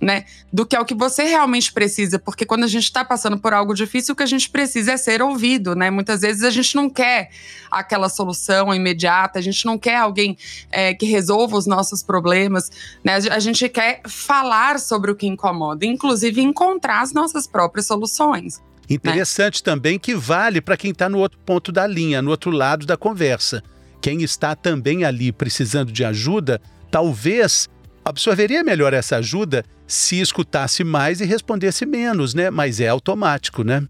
né? 0.00 0.24
Do 0.52 0.64
que 0.64 0.74
é 0.74 0.80
o 0.80 0.84
que 0.84 0.94
você 0.94 1.24
realmente 1.24 1.72
precisa. 1.72 2.18
Porque 2.18 2.46
quando 2.46 2.64
a 2.64 2.66
gente 2.66 2.84
está 2.84 3.04
passando 3.04 3.38
por 3.38 3.52
algo 3.52 3.74
difícil, 3.74 4.14
o 4.14 4.16
que 4.16 4.22
a 4.22 4.26
gente 4.26 4.48
precisa 4.48 4.92
é 4.92 4.96
ser 4.96 5.20
ouvido, 5.22 5.74
né? 5.74 5.90
Muitas 5.90 6.22
vezes 6.22 6.42
a 6.42 6.50
gente 6.50 6.74
não 6.74 6.88
quer 6.88 7.30
aquela 7.70 8.08
solução 8.08 8.74
imediata, 8.74 9.38
a 9.38 9.42
gente 9.42 9.66
não 9.66 9.78
quer 9.78 9.96
alguém 9.96 10.36
é, 10.70 10.94
que 10.94 11.06
resolva 11.06 11.56
os 11.56 11.66
nossos 11.66 12.02
problemas, 12.02 12.70
né? 13.04 13.16
A 13.30 13.38
gente 13.38 13.68
quer 13.68 14.00
falar 14.06 14.78
sobre 14.80 15.10
o 15.10 15.14
que 15.14 15.26
incomoda, 15.26 15.84
inclusive 15.84 16.40
encontrar 16.40 17.02
as 17.02 17.12
nossas 17.12 17.46
próprias 17.46 17.86
soluções. 17.86 18.58
Né? 18.58 18.96
Interessante 18.96 19.60
né? 19.60 19.64
também 19.64 19.98
que 19.98 20.14
vale 20.14 20.60
para 20.60 20.76
quem 20.76 20.90
está 20.90 21.08
no 21.08 21.18
outro 21.18 21.38
ponto 21.44 21.70
da 21.70 21.86
linha, 21.86 22.22
no 22.22 22.30
outro 22.30 22.50
lado 22.50 22.86
da 22.86 22.96
conversa. 22.96 23.62
Quem 24.00 24.22
está 24.22 24.56
também 24.56 25.04
ali 25.04 25.30
precisando 25.30 25.92
de 25.92 26.04
ajuda, 26.04 26.60
talvez 26.90 27.68
absorveria 28.04 28.64
melhor 28.64 28.92
essa 28.92 29.16
ajuda 29.16 29.64
se 29.90 30.20
escutasse 30.20 30.84
mais 30.84 31.20
e 31.20 31.24
respondesse 31.24 31.84
menos, 31.84 32.32
né? 32.34 32.50
Mas 32.50 32.80
é 32.80 32.88
automático, 32.88 33.64
né? 33.64 33.86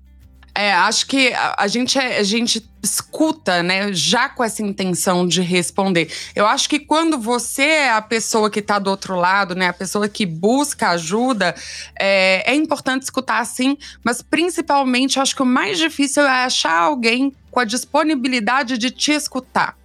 É, 0.54 0.72
acho 0.72 1.06
que 1.06 1.32
a, 1.32 1.66
gente, 1.68 1.96
é, 1.96 2.18
a 2.18 2.22
gente 2.24 2.68
escuta, 2.82 3.62
né, 3.62 3.92
já 3.92 4.28
com 4.28 4.42
essa 4.42 4.62
intenção 4.62 5.26
de 5.26 5.40
responder. 5.40 6.12
Eu 6.34 6.44
acho 6.44 6.68
que 6.68 6.80
quando 6.80 7.18
você 7.18 7.62
é 7.62 7.92
a 7.92 8.02
pessoa 8.02 8.50
que 8.50 8.58
está 8.58 8.78
do 8.78 8.90
outro 8.90 9.14
lado, 9.14 9.54
né, 9.54 9.68
a 9.68 9.72
pessoa 9.72 10.08
que 10.08 10.26
busca 10.26 10.90
ajuda, 10.90 11.54
é, 11.98 12.50
é 12.50 12.54
importante 12.54 13.02
escutar 13.02 13.44
sim, 13.44 13.78
mas 14.02 14.22
principalmente 14.22 15.20
acho 15.20 15.36
que 15.36 15.42
o 15.42 15.46
mais 15.46 15.78
difícil 15.78 16.24
é 16.24 16.44
achar 16.44 16.80
alguém 16.80 17.32
com 17.50 17.60
a 17.60 17.64
disponibilidade 17.64 18.76
de 18.76 18.90
te 18.90 19.12
escutar 19.12 19.79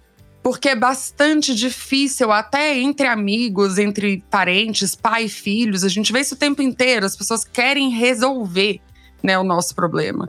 porque 0.46 0.68
é 0.68 0.76
bastante 0.76 1.52
difícil, 1.52 2.30
até 2.30 2.78
entre 2.78 3.08
amigos, 3.08 3.78
entre 3.78 4.22
parentes, 4.30 4.94
pai 4.94 5.24
e 5.24 5.28
filhos. 5.28 5.82
A 5.82 5.88
gente 5.88 6.12
vê 6.12 6.20
isso 6.20 6.36
o 6.36 6.38
tempo 6.38 6.62
inteiro. 6.62 7.04
As 7.04 7.16
pessoas 7.16 7.44
querem 7.44 7.90
resolver. 7.90 8.80
Né, 9.22 9.36
o 9.36 9.42
nosso 9.42 9.74
problema. 9.74 10.28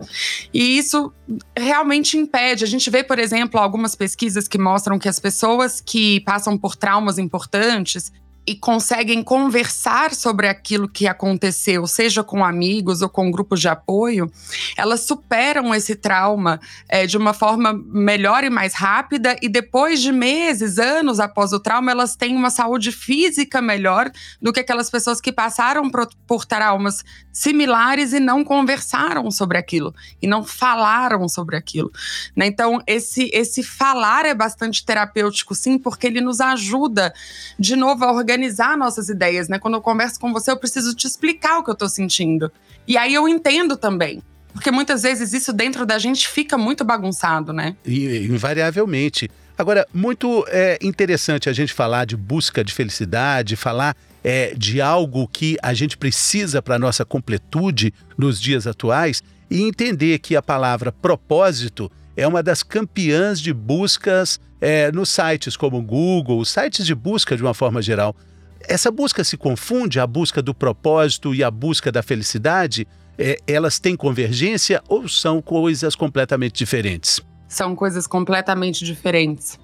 E 0.52 0.76
isso 0.78 1.14
realmente 1.56 2.18
impede. 2.18 2.64
A 2.64 2.68
gente 2.68 2.90
vê, 2.90 3.04
por 3.04 3.20
exemplo, 3.20 3.60
algumas 3.60 3.94
pesquisas 3.94 4.48
que 4.48 4.58
mostram 4.58 4.98
que 4.98 5.10
as 5.10 5.20
pessoas 5.20 5.80
que 5.80 6.22
passam 6.22 6.58
por 6.58 6.76
traumas 6.76 7.20
importantes, 7.20 8.12
e 8.48 8.56
conseguem 8.56 9.22
conversar 9.22 10.14
sobre 10.14 10.48
aquilo 10.48 10.88
que 10.88 11.06
aconteceu, 11.06 11.86
seja 11.86 12.24
com 12.24 12.46
amigos 12.46 13.02
ou 13.02 13.10
com 13.10 13.30
grupos 13.30 13.60
de 13.60 13.68
apoio, 13.68 14.32
elas 14.78 15.02
superam 15.02 15.76
esse 15.76 15.96
trauma 15.96 16.58
é, 16.88 17.06
de 17.06 17.18
uma 17.18 17.34
forma 17.34 17.74
melhor 17.74 18.46
e 18.46 18.50
mais 18.50 18.74
rápida, 18.74 19.36
e 19.42 19.50
depois 19.50 20.02
de 20.02 20.14
meses, 20.14 20.80
anos 20.80 21.20
após 21.20 21.52
o 21.52 21.60
trauma, 21.60 21.92
elas 21.92 22.16
têm 22.16 22.38
uma 22.38 22.50
saúde 22.50 22.94
física 22.94 23.62
melhor 23.62 24.10
do 24.42 24.54
que 24.54 24.62
aquelas 24.62 24.90
pessoas 24.90 25.20
que 25.20 25.34
passaram 25.34 25.90
por, 25.90 26.08
por 26.26 26.46
traumas 26.46 27.04
similares 27.34 28.14
e 28.14 28.20
não 28.20 28.46
conversaram 28.46 29.30
sobre 29.30 29.58
aquilo, 29.58 29.94
e 30.22 30.26
não 30.26 30.46
falaram 30.46 31.28
sobre 31.28 31.58
aquilo. 31.58 31.92
Né? 32.34 32.48
Então, 32.48 32.82
esse, 32.88 33.30
esse 33.34 33.62
falar 33.62 34.26
é 34.26 34.34
bastante 34.34 34.86
terapêutico, 34.86 35.54
sim, 35.54 35.78
porque 35.78 36.08
ele 36.08 36.22
nos 36.22 36.40
ajuda, 36.40 37.14
de 37.60 37.76
novo, 37.76 38.06
a 38.06 38.12
organizar 38.12 38.37
organizar 38.38 38.78
nossas 38.78 39.10
ideias, 39.10 39.50
né? 39.50 39.58
Quando 39.58 39.74
eu 39.74 39.82
converso 39.82 40.20
com 40.20 40.32
você, 40.32 40.52
eu 40.52 40.58
preciso 40.58 40.96
te 40.96 41.08
explicar 41.08 41.58
o 41.58 41.64
que 41.64 41.72
eu 41.72 41.76
tô 41.76 41.90
sentindo. 41.90 42.52
E 42.88 42.96
aí 42.96 43.14
eu 43.14 43.28
entendo 43.28 43.76
também. 43.76 44.22
Porque 44.54 44.72
muitas 44.72 45.04
vezes 45.04 45.34
isso 45.34 45.52
dentro 45.52 45.86
da 45.86 45.98
gente 45.98 46.28
fica 46.28 46.58
muito 46.58 46.86
bagunçado, 46.86 47.52
né? 47.52 47.76
E, 47.86 48.26
invariavelmente. 48.28 49.30
Agora, 49.58 49.88
muito 49.94 50.46
é, 50.50 50.78
interessante 50.82 51.50
a 51.50 51.54
gente 51.54 51.74
falar 51.74 52.06
de 52.06 52.16
busca 52.16 52.64
de 52.64 52.72
felicidade, 52.72 53.56
falar 53.56 53.96
é, 54.24 54.54
de 54.56 54.80
algo 54.80 55.28
que 55.28 55.58
a 55.62 55.74
gente 55.74 55.98
precisa 55.98 56.62
para 56.62 56.76
a 56.76 56.80
nossa 56.80 57.04
completude 57.04 57.94
nos 58.18 58.40
dias 58.40 58.68
atuais 58.68 59.24
e 59.50 59.64
entender 59.64 60.20
que 60.20 60.36
a 60.36 60.42
palavra 60.42 60.92
propósito 60.92 61.92
é 62.16 62.28
uma 62.28 62.44
das 62.44 62.62
campeãs 62.62 63.40
de 63.40 63.54
buscas 63.54 64.40
é, 64.60 64.92
nos 64.92 65.10
sites 65.10 65.56
como 65.56 65.82
Google, 65.82 66.44
sites 66.46 66.86
de 66.86 66.96
busca 66.96 67.36
de 67.36 67.44
uma 67.44 67.54
forma 67.54 67.82
geral. 67.82 68.16
Essa 68.62 68.92
busca 68.92 69.24
se 69.24 69.38
confunde, 69.38 70.00
a 70.00 70.08
busca 70.08 70.42
do 70.42 70.54
propósito 70.54 71.34
e 71.34 71.44
a 71.44 71.52
busca 71.52 71.92
da 71.92 72.02
felicidade, 72.02 72.88
é, 73.18 73.40
elas 73.48 73.80
têm 73.80 73.96
convergência 73.96 74.82
ou 74.88 75.08
são 75.08 75.42
coisas 75.42 75.96
completamente 75.96 76.58
diferentes? 76.58 77.20
São 77.48 77.76
coisas 77.76 78.06
completamente 78.06 78.84
diferentes. 78.84 79.58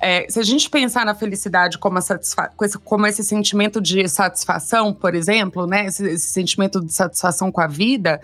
É, 0.00 0.26
se 0.28 0.38
a 0.38 0.42
gente 0.42 0.68
pensar 0.68 1.04
na 1.06 1.14
felicidade 1.14 1.78
como, 1.78 1.98
como, 2.84 3.06
esse 3.06 3.24
sentimento 3.24 3.80
de 3.80 4.06
satisfação, 4.08 4.92
por 4.92 5.14
exemplo, 5.14 5.66
né, 5.66 5.86
esse, 5.86 6.06
esse, 6.06 6.26
sentimento 6.26 6.84
de 6.84 6.92
satisfação 6.92 7.50
com 7.50 7.60
a 7.60 7.66
vida, 7.66 8.20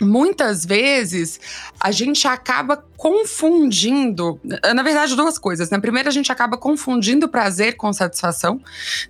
muitas 0.00 0.64
vezes 0.64 1.40
a 1.80 1.90
gente 1.92 2.26
acaba 2.26 2.76
confundindo, 2.96 4.40
na 4.74 4.82
verdade, 4.82 5.14
duas 5.16 5.38
coisas. 5.38 5.70
Né? 5.70 5.78
Primeiro, 5.78 6.08
a 6.08 6.12
gente 6.12 6.30
acaba 6.30 6.56
confundindo 6.56 7.28
prazer 7.28 7.76
com 7.76 7.92
satisfação. 7.92 8.60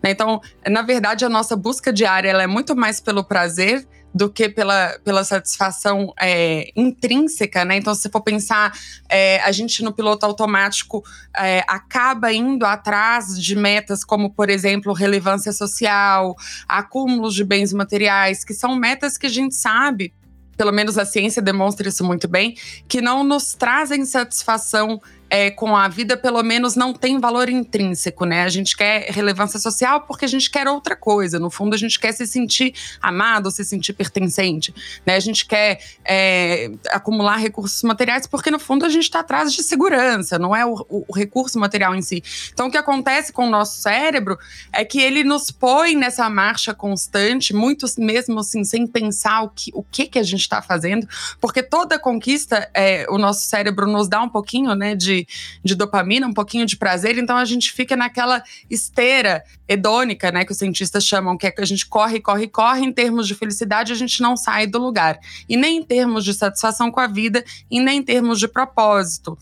Né? 0.02 0.10
Então, 0.10 0.40
na 0.68 0.82
verdade, 0.82 1.24
a 1.24 1.28
nossa 1.28 1.56
busca 1.56 1.92
diária 1.92 2.28
ela 2.28 2.42
é 2.42 2.46
muito 2.46 2.76
mais 2.76 3.00
pelo 3.00 3.24
prazer 3.24 3.86
do 4.14 4.28
que 4.28 4.48
pela, 4.48 4.98
pela 5.04 5.24
satisfação 5.24 6.12
é, 6.20 6.70
intrínseca, 6.76 7.64
né? 7.64 7.76
Então, 7.76 7.94
se 7.94 8.08
for 8.10 8.20
pensar, 8.20 8.72
é, 9.08 9.40
a 9.40 9.50
gente 9.52 9.82
no 9.82 9.92
piloto 9.92 10.26
automático 10.26 11.02
é, 11.36 11.64
acaba 11.66 12.32
indo 12.32 12.64
atrás 12.64 13.40
de 13.40 13.56
metas 13.56 14.04
como, 14.04 14.30
por 14.30 14.50
exemplo, 14.50 14.92
relevância 14.92 15.52
social, 15.52 16.36
acúmulos 16.68 17.34
de 17.34 17.44
bens 17.44 17.72
materiais, 17.72 18.44
que 18.44 18.54
são 18.54 18.74
metas 18.74 19.16
que 19.16 19.26
a 19.26 19.30
gente 19.30 19.54
sabe 19.54 20.12
pelo 20.54 20.70
menos 20.70 20.98
a 20.98 21.04
ciência 21.04 21.42
demonstra 21.42 21.88
isso 21.88 22.04
muito 22.04 22.28
bem, 22.28 22.54
que 22.86 23.00
não 23.00 23.24
nos 23.24 23.54
trazem 23.54 24.04
satisfação 24.04 25.00
é, 25.32 25.50
com 25.50 25.74
a 25.74 25.88
vida, 25.88 26.14
pelo 26.14 26.42
menos 26.42 26.76
não 26.76 26.92
tem 26.92 27.18
valor 27.18 27.48
intrínseco, 27.48 28.26
né? 28.26 28.42
A 28.42 28.50
gente 28.50 28.76
quer 28.76 29.06
relevância 29.08 29.58
social 29.58 30.02
porque 30.02 30.26
a 30.26 30.28
gente 30.28 30.50
quer 30.50 30.68
outra 30.68 30.94
coisa. 30.94 31.38
No 31.38 31.48
fundo, 31.48 31.74
a 31.74 31.78
gente 31.78 31.98
quer 31.98 32.12
se 32.12 32.26
sentir 32.26 32.74
amado, 33.00 33.50
se 33.50 33.64
sentir 33.64 33.94
pertencente, 33.94 34.74
né? 35.06 35.16
A 35.16 35.20
gente 35.20 35.46
quer 35.46 35.80
é, 36.04 36.70
acumular 36.90 37.38
recursos 37.38 37.82
materiais 37.82 38.26
porque, 38.26 38.50
no 38.50 38.58
fundo, 38.58 38.84
a 38.84 38.90
gente 38.90 39.04
está 39.04 39.20
atrás 39.20 39.54
de 39.54 39.62
segurança, 39.62 40.38
não 40.38 40.54
é 40.54 40.66
o, 40.66 40.84
o, 40.90 41.16
recurso 41.16 41.58
material 41.58 41.94
em 41.94 42.02
si. 42.02 42.22
Então, 42.52 42.66
o 42.66 42.70
que 42.70 42.76
acontece 42.76 43.32
com 43.32 43.46
o 43.46 43.50
nosso 43.50 43.80
cérebro 43.80 44.38
é 44.70 44.84
que 44.84 45.00
ele 45.00 45.24
nos 45.24 45.50
põe 45.50 45.96
nessa 45.96 46.28
marcha 46.28 46.74
constante, 46.74 47.54
muito 47.54 47.86
mesmo 47.96 48.40
assim, 48.40 48.64
sem 48.64 48.86
pensar 48.86 49.44
o 49.44 49.48
que, 49.48 49.70
o 49.72 49.82
que, 49.82 50.08
que 50.08 50.18
a 50.18 50.22
gente 50.22 50.42
está 50.42 50.60
fazendo, 50.60 51.08
porque 51.40 51.62
toda 51.62 51.98
conquista, 51.98 52.68
é, 52.74 53.06
o 53.08 53.16
nosso 53.16 53.46
cérebro 53.48 53.86
nos 53.86 54.08
dá 54.08 54.20
um 54.20 54.28
pouquinho, 54.28 54.74
né, 54.74 54.94
de 54.94 55.21
de, 55.62 55.74
dopamina, 55.74 56.26
um 56.26 56.32
pouquinho 56.32 56.66
de 56.66 56.76
prazer, 56.76 57.18
então 57.18 57.36
a 57.36 57.44
gente 57.44 57.72
fica 57.72 57.96
naquela 57.96 58.42
esteira 58.70 59.44
hedônica, 59.68 60.30
né, 60.30 60.44
que 60.44 60.52
os 60.52 60.58
cientistas 60.58 61.04
chamam, 61.04 61.36
que 61.36 61.46
é 61.46 61.50
que 61.50 61.60
a 61.60 61.66
gente 61.66 61.86
corre, 61.86 62.20
corre, 62.20 62.48
corre, 62.48 62.84
em 62.84 62.92
termos 62.92 63.26
de 63.26 63.34
felicidade 63.34 63.92
a 63.92 63.96
gente 63.96 64.20
não 64.20 64.36
sai 64.36 64.66
do 64.66 64.78
lugar. 64.78 65.18
E 65.48 65.56
nem 65.56 65.78
em 65.78 65.82
termos 65.82 66.24
de 66.24 66.34
satisfação 66.34 66.90
com 66.90 67.00
a 67.00 67.06
vida, 67.06 67.44
e 67.70 67.80
nem 67.80 67.98
em 67.98 68.02
termos 68.02 68.38
de 68.38 68.48
propósito. 68.48 69.36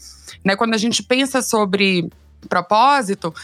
Né, 0.45 0.57
quando 0.57 0.75
a 0.75 0.79
gente 0.79 1.03
pensa 1.03 1.43
sobre 1.43 2.09
propósito, 2.49 3.35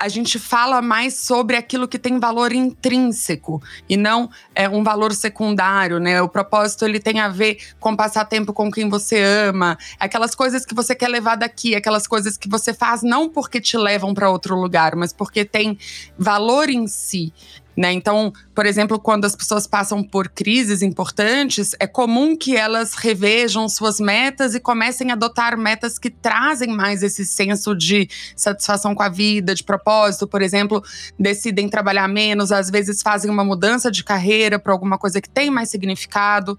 a 0.00 0.08
gente 0.08 0.38
fala 0.38 0.80
mais 0.80 1.14
sobre 1.14 1.56
aquilo 1.56 1.86
que 1.86 1.98
tem 1.98 2.18
valor 2.18 2.52
intrínseco 2.52 3.62
e 3.86 3.98
não 3.98 4.30
é, 4.54 4.66
um 4.66 4.82
valor 4.82 5.12
secundário, 5.12 6.00
né? 6.00 6.22
O 6.22 6.28
propósito 6.28 6.86
ele 6.86 6.98
tem 6.98 7.20
a 7.20 7.28
ver 7.28 7.58
com 7.78 7.94
passar 7.94 8.24
tempo 8.24 8.52
com 8.54 8.70
quem 8.70 8.88
você 8.88 9.22
ama, 9.22 9.76
aquelas 9.98 10.34
coisas 10.34 10.64
que 10.64 10.74
você 10.74 10.94
quer 10.94 11.08
levar 11.08 11.36
daqui, 11.36 11.74
aquelas 11.74 12.06
coisas 12.06 12.38
que 12.38 12.48
você 12.48 12.72
faz 12.72 13.02
não 13.02 13.28
porque 13.28 13.60
te 13.60 13.76
levam 13.76 14.14
para 14.14 14.30
outro 14.30 14.58
lugar, 14.58 14.96
mas 14.96 15.12
porque 15.12 15.44
tem 15.44 15.78
valor 16.18 16.70
em 16.70 16.86
si. 16.86 17.32
Né? 17.76 17.92
Então, 17.92 18.32
por 18.54 18.66
exemplo, 18.66 18.98
quando 18.98 19.24
as 19.24 19.34
pessoas 19.34 19.66
passam 19.66 20.02
por 20.02 20.28
crises 20.28 20.82
importantes, 20.82 21.74
é 21.78 21.86
comum 21.86 22.36
que 22.36 22.56
elas 22.56 22.94
revejam 22.94 23.68
suas 23.68 24.00
metas 24.00 24.54
e 24.54 24.60
comecem 24.60 25.10
a 25.10 25.14
adotar 25.14 25.56
metas 25.56 25.98
que 25.98 26.10
trazem 26.10 26.68
mais 26.68 27.02
esse 27.02 27.24
senso 27.24 27.74
de 27.74 28.08
satisfação 28.36 28.94
com 28.94 29.02
a 29.02 29.08
vida, 29.08 29.54
de 29.54 29.62
propósito. 29.62 30.26
Por 30.26 30.42
exemplo, 30.42 30.82
decidem 31.18 31.68
trabalhar 31.68 32.08
menos, 32.08 32.52
às 32.52 32.68
vezes 32.70 33.02
fazem 33.02 33.30
uma 33.30 33.44
mudança 33.44 33.90
de 33.90 34.02
carreira 34.02 34.58
para 34.58 34.72
alguma 34.72 34.98
coisa 34.98 35.20
que 35.20 35.30
tem 35.30 35.50
mais 35.50 35.70
significado, 35.70 36.58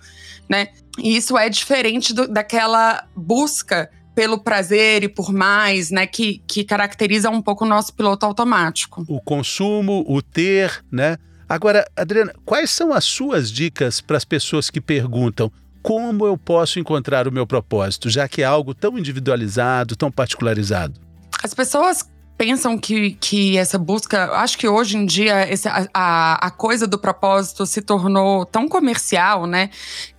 né? 0.49 0.69
E 0.97 1.15
isso 1.15 1.37
é 1.37 1.49
diferente 1.49 2.13
do, 2.13 2.27
daquela 2.27 3.05
busca 3.15 3.89
pelo 4.13 4.39
prazer 4.39 5.03
e 5.03 5.09
por 5.09 5.31
mais, 5.31 5.89
né, 5.89 6.05
que, 6.05 6.41
que 6.47 6.63
caracteriza 6.63 7.29
um 7.29 7.41
pouco 7.41 7.65
o 7.65 7.67
nosso 7.67 7.93
piloto 7.93 8.25
automático. 8.25 9.03
O 9.07 9.21
consumo, 9.21 10.05
o 10.07 10.21
ter, 10.21 10.83
né? 10.91 11.17
Agora, 11.47 11.85
Adriana, 11.95 12.33
quais 12.45 12.71
são 12.71 12.93
as 12.93 13.03
suas 13.03 13.51
dicas 13.51 13.99
para 13.99 14.17
as 14.17 14.23
pessoas 14.23 14.69
que 14.69 14.79
perguntam 14.79 15.51
como 15.81 16.25
eu 16.25 16.37
posso 16.37 16.79
encontrar 16.79 17.27
o 17.27 17.31
meu 17.31 17.45
propósito, 17.45 18.09
já 18.09 18.27
que 18.27 18.41
é 18.41 18.45
algo 18.45 18.73
tão 18.73 18.97
individualizado, 18.97 19.95
tão 19.95 20.11
particularizado? 20.11 20.99
As 21.43 21.53
pessoas 21.53 22.07
pensam 22.41 22.75
que, 22.75 23.11
que 23.21 23.55
essa 23.55 23.77
busca. 23.77 24.31
Acho 24.33 24.57
que 24.57 24.67
hoje 24.67 24.97
em 24.97 25.05
dia 25.05 25.47
esse, 25.47 25.67
a, 25.67 26.47
a 26.47 26.49
coisa 26.49 26.87
do 26.87 26.97
propósito 26.97 27.67
se 27.67 27.83
tornou 27.83 28.47
tão 28.47 28.67
comercial, 28.67 29.45
né? 29.45 29.69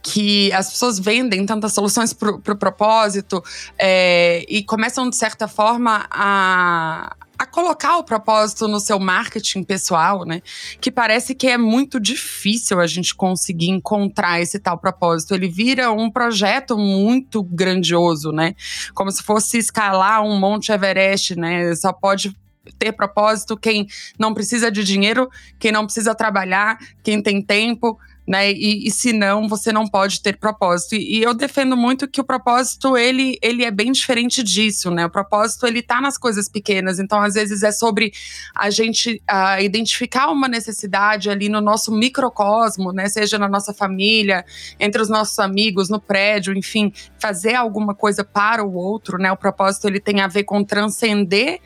Que 0.01 0.53
as 0.53 0.71
pessoas 0.71 1.01
vendem 1.01 1.45
tantas 1.45 1.73
soluções 1.73 2.13
para 2.13 2.31
o 2.31 2.39
pro 2.39 2.55
propósito 2.55 3.43
é, 3.77 4.45
e 4.49 4.63
começam, 4.63 5.11
de 5.11 5.17
certa 5.17 5.49
forma, 5.49 6.07
a, 6.13 7.17
a 7.43 7.47
colocar 7.47 7.97
o 7.99 8.05
propósito 8.05 8.69
no 8.69 8.79
seu 8.79 9.01
marketing 9.01 9.65
pessoal, 9.65 10.25
né? 10.25 10.41
Que 10.81 10.93
parece 10.93 11.35
que 11.35 11.49
é 11.49 11.59
muito 11.59 11.99
difícil 11.99 12.79
a 12.79 12.87
gente 12.87 13.15
conseguir 13.15 13.71
encontrar 13.71 14.41
esse 14.41 14.61
tal 14.61 14.79
propósito. 14.79 15.35
Ele 15.35 15.49
vira 15.49 15.91
um 15.91 16.09
projeto 16.09 16.79
muito 16.79 17.43
grandioso, 17.43 18.31
né? 18.31 18.55
Como 18.95 19.11
se 19.11 19.25
fosse 19.25 19.59
escalar 19.59 20.23
um 20.23 20.39
Monte 20.39 20.71
Everest, 20.71 21.35
né? 21.35 21.75
Só 21.75 21.93
pode 21.93 22.37
ter 22.79 22.93
propósito 22.93 23.57
quem 23.57 23.89
não 24.17 24.33
precisa 24.33 24.71
de 24.71 24.85
dinheiro, 24.85 25.29
quem 25.59 25.73
não 25.73 25.85
precisa 25.85 26.15
trabalhar, 26.15 26.79
quem 27.03 27.21
tem 27.21 27.43
tempo 27.43 27.99
né? 28.33 28.51
E, 28.51 28.87
e 28.87 28.91
se 28.91 29.13
não, 29.13 29.47
você 29.47 29.71
não 29.71 29.87
pode 29.87 30.23
ter 30.23 30.39
propósito. 30.39 30.95
E, 30.95 31.19
e, 31.19 31.23
eu 31.23 31.35
defendo 31.35 31.77
muito 31.77 32.09
que 32.09 32.19
o 32.19 32.25
propósito 32.25 32.97
ele, 32.97 33.39
ele 33.43 33.63
é 33.63 33.71
bem 33.71 33.93
diferente 33.93 34.43
disso, 34.43 34.91
né? 34.91 35.05
O 35.05 35.11
propósito 35.11 35.67
ele 35.67 35.83
tá 35.83 36.01
nas 36.01 36.17
coisas 36.17 36.49
pequenas. 36.49 36.99
Então, 36.99 37.21
às 37.21 37.35
vezes 37.35 37.63
é 37.63 37.71
sobre 37.71 38.11
a 38.55 38.71
gente 38.71 39.23
uh, 39.31 39.61
identificar 39.61 40.31
uma 40.31 40.49
necessidade 40.49 41.29
ali 41.29 41.51
no 41.51 41.61
nosso 41.61 41.93
microcosmo, 41.93 42.91
né? 42.91 43.07
Seja 43.07 43.39
na 43.39 43.51
nossa 43.51 43.75
família, 43.75 44.47
entre 44.81 45.03
os 45.03 45.11
nossos 45.11 45.39
amigos, 45.39 45.91
no 45.91 46.01
prédio, 46.01 46.57
enfim, 46.57 46.91
fazer 47.19 47.55
alguma 47.55 47.95
coisa 47.95 48.25
para 48.25 48.65
o 48.65 48.73
outro, 48.73 49.19
né? 49.19 49.31
O 49.31 49.37
propósito 49.37 49.87
ele 49.87 50.01
tem 50.01 50.23
a 50.23 50.27
ver 50.27 50.45
com 50.45 50.65
transcender 50.65 51.61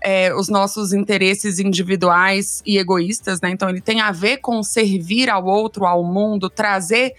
é, 0.00 0.34
os 0.34 0.48
nossos 0.48 0.92
interesses 0.92 1.58
individuais 1.58 2.62
e 2.64 2.78
egoístas, 2.78 3.40
né? 3.40 3.50
Então 3.50 3.68
ele 3.68 3.80
tem 3.80 4.00
a 4.00 4.12
ver 4.12 4.38
com 4.38 4.62
servir 4.62 5.28
ao 5.28 5.44
outro, 5.44 5.86
ao 5.86 6.04
mundo, 6.04 6.48
trazer 6.48 7.14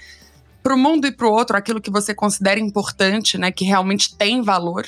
para 0.62 0.76
o 0.76 0.78
mundo 0.78 1.08
e 1.08 1.12
para 1.12 1.28
o 1.28 1.32
outro 1.32 1.56
aquilo 1.56 1.82
que 1.82 1.90
você 1.90 2.14
considera 2.14 2.60
importante, 2.60 3.38
né, 3.38 3.52
que 3.52 3.64
realmente 3.64 4.16
tem 4.16 4.42
valor. 4.42 4.86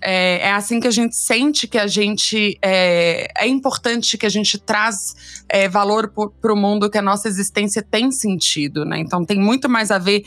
É, 0.00 0.48
é 0.48 0.52
assim 0.52 0.80
que 0.80 0.88
a 0.88 0.90
gente 0.90 1.16
sente 1.16 1.66
que 1.68 1.78
a 1.78 1.86
gente 1.86 2.58
é, 2.60 3.28
é 3.38 3.46
importante 3.46 4.18
que 4.18 4.26
a 4.26 4.28
gente 4.28 4.58
traz 4.58 5.42
é, 5.48 5.68
valor 5.68 6.12
para 6.40 6.52
o 6.52 6.56
mundo, 6.56 6.90
que 6.90 6.98
a 6.98 7.02
nossa 7.02 7.28
existência 7.28 7.82
tem 7.82 8.10
sentido, 8.10 8.84
né? 8.84 8.98
Então 8.98 9.24
tem 9.24 9.38
muito 9.38 9.68
mais 9.68 9.90
a 9.90 9.98
ver 9.98 10.24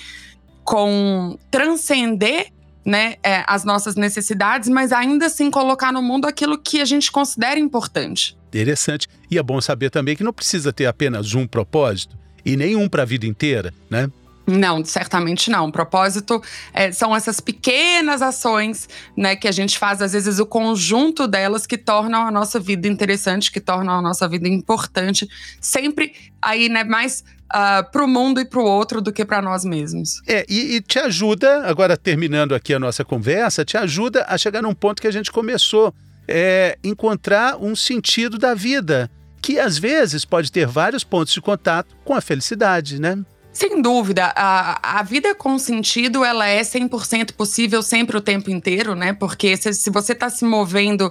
com 0.63 1.37
transcender 1.51 2.47
né, 2.85 3.15
é, 3.23 3.43
as 3.47 3.63
nossas 3.63 3.95
necessidades, 3.95 4.69
mas 4.69 4.91
ainda 4.91 5.25
assim 5.25 5.49
colocar 5.49 5.91
no 5.91 6.01
mundo 6.01 6.25
aquilo 6.25 6.57
que 6.57 6.79
a 6.79 6.85
gente 6.85 7.11
considera 7.11 7.59
importante. 7.59 8.37
Interessante. 8.47 9.07
E 9.29 9.37
é 9.37 9.43
bom 9.43 9.59
saber 9.59 9.89
também 9.89 10.15
que 10.15 10.23
não 10.23 10.31
precisa 10.31 10.71
ter 10.71 10.85
apenas 10.85 11.33
um 11.33 11.47
propósito 11.47 12.15
e 12.45 12.55
nenhum 12.55 12.87
para 12.87 13.01
a 13.01 13.05
vida 13.05 13.25
inteira, 13.25 13.73
né? 13.89 14.09
Não, 14.47 14.83
certamente 14.85 15.49
não. 15.49 15.67
O 15.67 15.71
propósito 15.71 16.41
é, 16.73 16.91
são 16.91 17.15
essas 17.15 17.39
pequenas 17.39 18.21
ações 18.21 18.87
né, 19.17 19.35
que 19.35 19.47
a 19.47 19.51
gente 19.51 19.77
faz, 19.77 20.01
às 20.01 20.13
vezes, 20.13 20.39
o 20.39 20.45
conjunto 20.45 21.27
delas 21.27 21.65
que 21.65 21.77
tornam 21.77 22.27
a 22.27 22.31
nossa 22.31 22.59
vida 22.59 22.87
interessante, 22.87 23.51
que 23.51 23.59
tornam 23.59 23.97
a 23.97 24.01
nossa 24.01 24.27
vida 24.27 24.47
importante. 24.47 25.27
Sempre 25.59 26.13
aí, 26.41 26.69
né, 26.69 26.83
mais 26.83 27.21
uh, 27.21 27.23
ah, 27.49 27.83
para 27.83 28.03
o 28.03 28.07
mundo 28.07 28.39
e 28.39 28.45
para 28.45 28.59
o 28.59 28.63
outro 28.63 29.01
do 29.01 29.11
que 29.11 29.25
para 29.25 29.41
nós 29.41 29.65
mesmos. 29.65 30.21
É, 30.27 30.45
e, 30.47 30.75
e, 30.75 30.81
te 30.81 30.99
ajuda, 30.99 31.65
agora 31.67 31.97
terminando 31.97 32.53
aqui 32.53 32.73
a 32.73 32.79
nossa 32.79 33.03
conversa, 33.03 33.65
te 33.65 33.77
ajuda 33.77 34.25
a 34.27 34.37
chegar 34.37 34.61
num 34.61 34.73
ponto 34.73 35.01
que 35.01 35.07
a 35.07 35.11
gente 35.11 35.31
começou, 35.31 35.93
é 36.27 36.77
encontrar 36.83 37.57
um 37.57 37.75
sentido 37.75 38.37
da 38.37 38.53
vida, 38.53 39.09
que 39.41 39.59
às 39.59 39.77
vezes 39.77 40.25
pode 40.25 40.51
ter 40.51 40.67
vários 40.67 41.03
pontos 41.03 41.33
de 41.33 41.41
contato 41.41 41.95
com 42.03 42.13
a 42.13 42.21
felicidade, 42.21 42.99
né? 42.99 43.17
Sem 43.55 43.81
dúvida, 43.81 44.33
a, 44.35 44.99
a 44.99 45.01
vida 45.01 45.33
com 45.33 45.57
sentido, 45.57 46.25
ela 46.25 46.45
é 46.45 46.61
100% 46.61 47.31
possível 47.31 47.81
sempre 47.81 48.17
o 48.17 48.21
tempo 48.21 48.51
inteiro, 48.51 48.95
né? 48.95 49.13
Porque 49.13 49.55
se, 49.55 49.73
se 49.73 49.89
você 49.89 50.11
está 50.11 50.29
se 50.29 50.43
movendo 50.43 51.09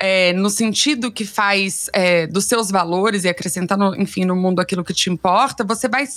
é, 0.00 0.32
no 0.32 0.48
sentido 0.48 1.12
que 1.12 1.26
faz 1.26 1.90
é, 1.92 2.26
dos 2.26 2.46
seus 2.46 2.70
valores 2.70 3.24
e 3.24 3.28
acrescentando, 3.28 3.94
enfim, 4.00 4.24
no 4.24 4.34
mundo 4.34 4.60
aquilo 4.60 4.82
que 4.82 4.94
te 4.94 5.10
importa, 5.10 5.64
você 5.64 5.86
vai, 5.86 6.08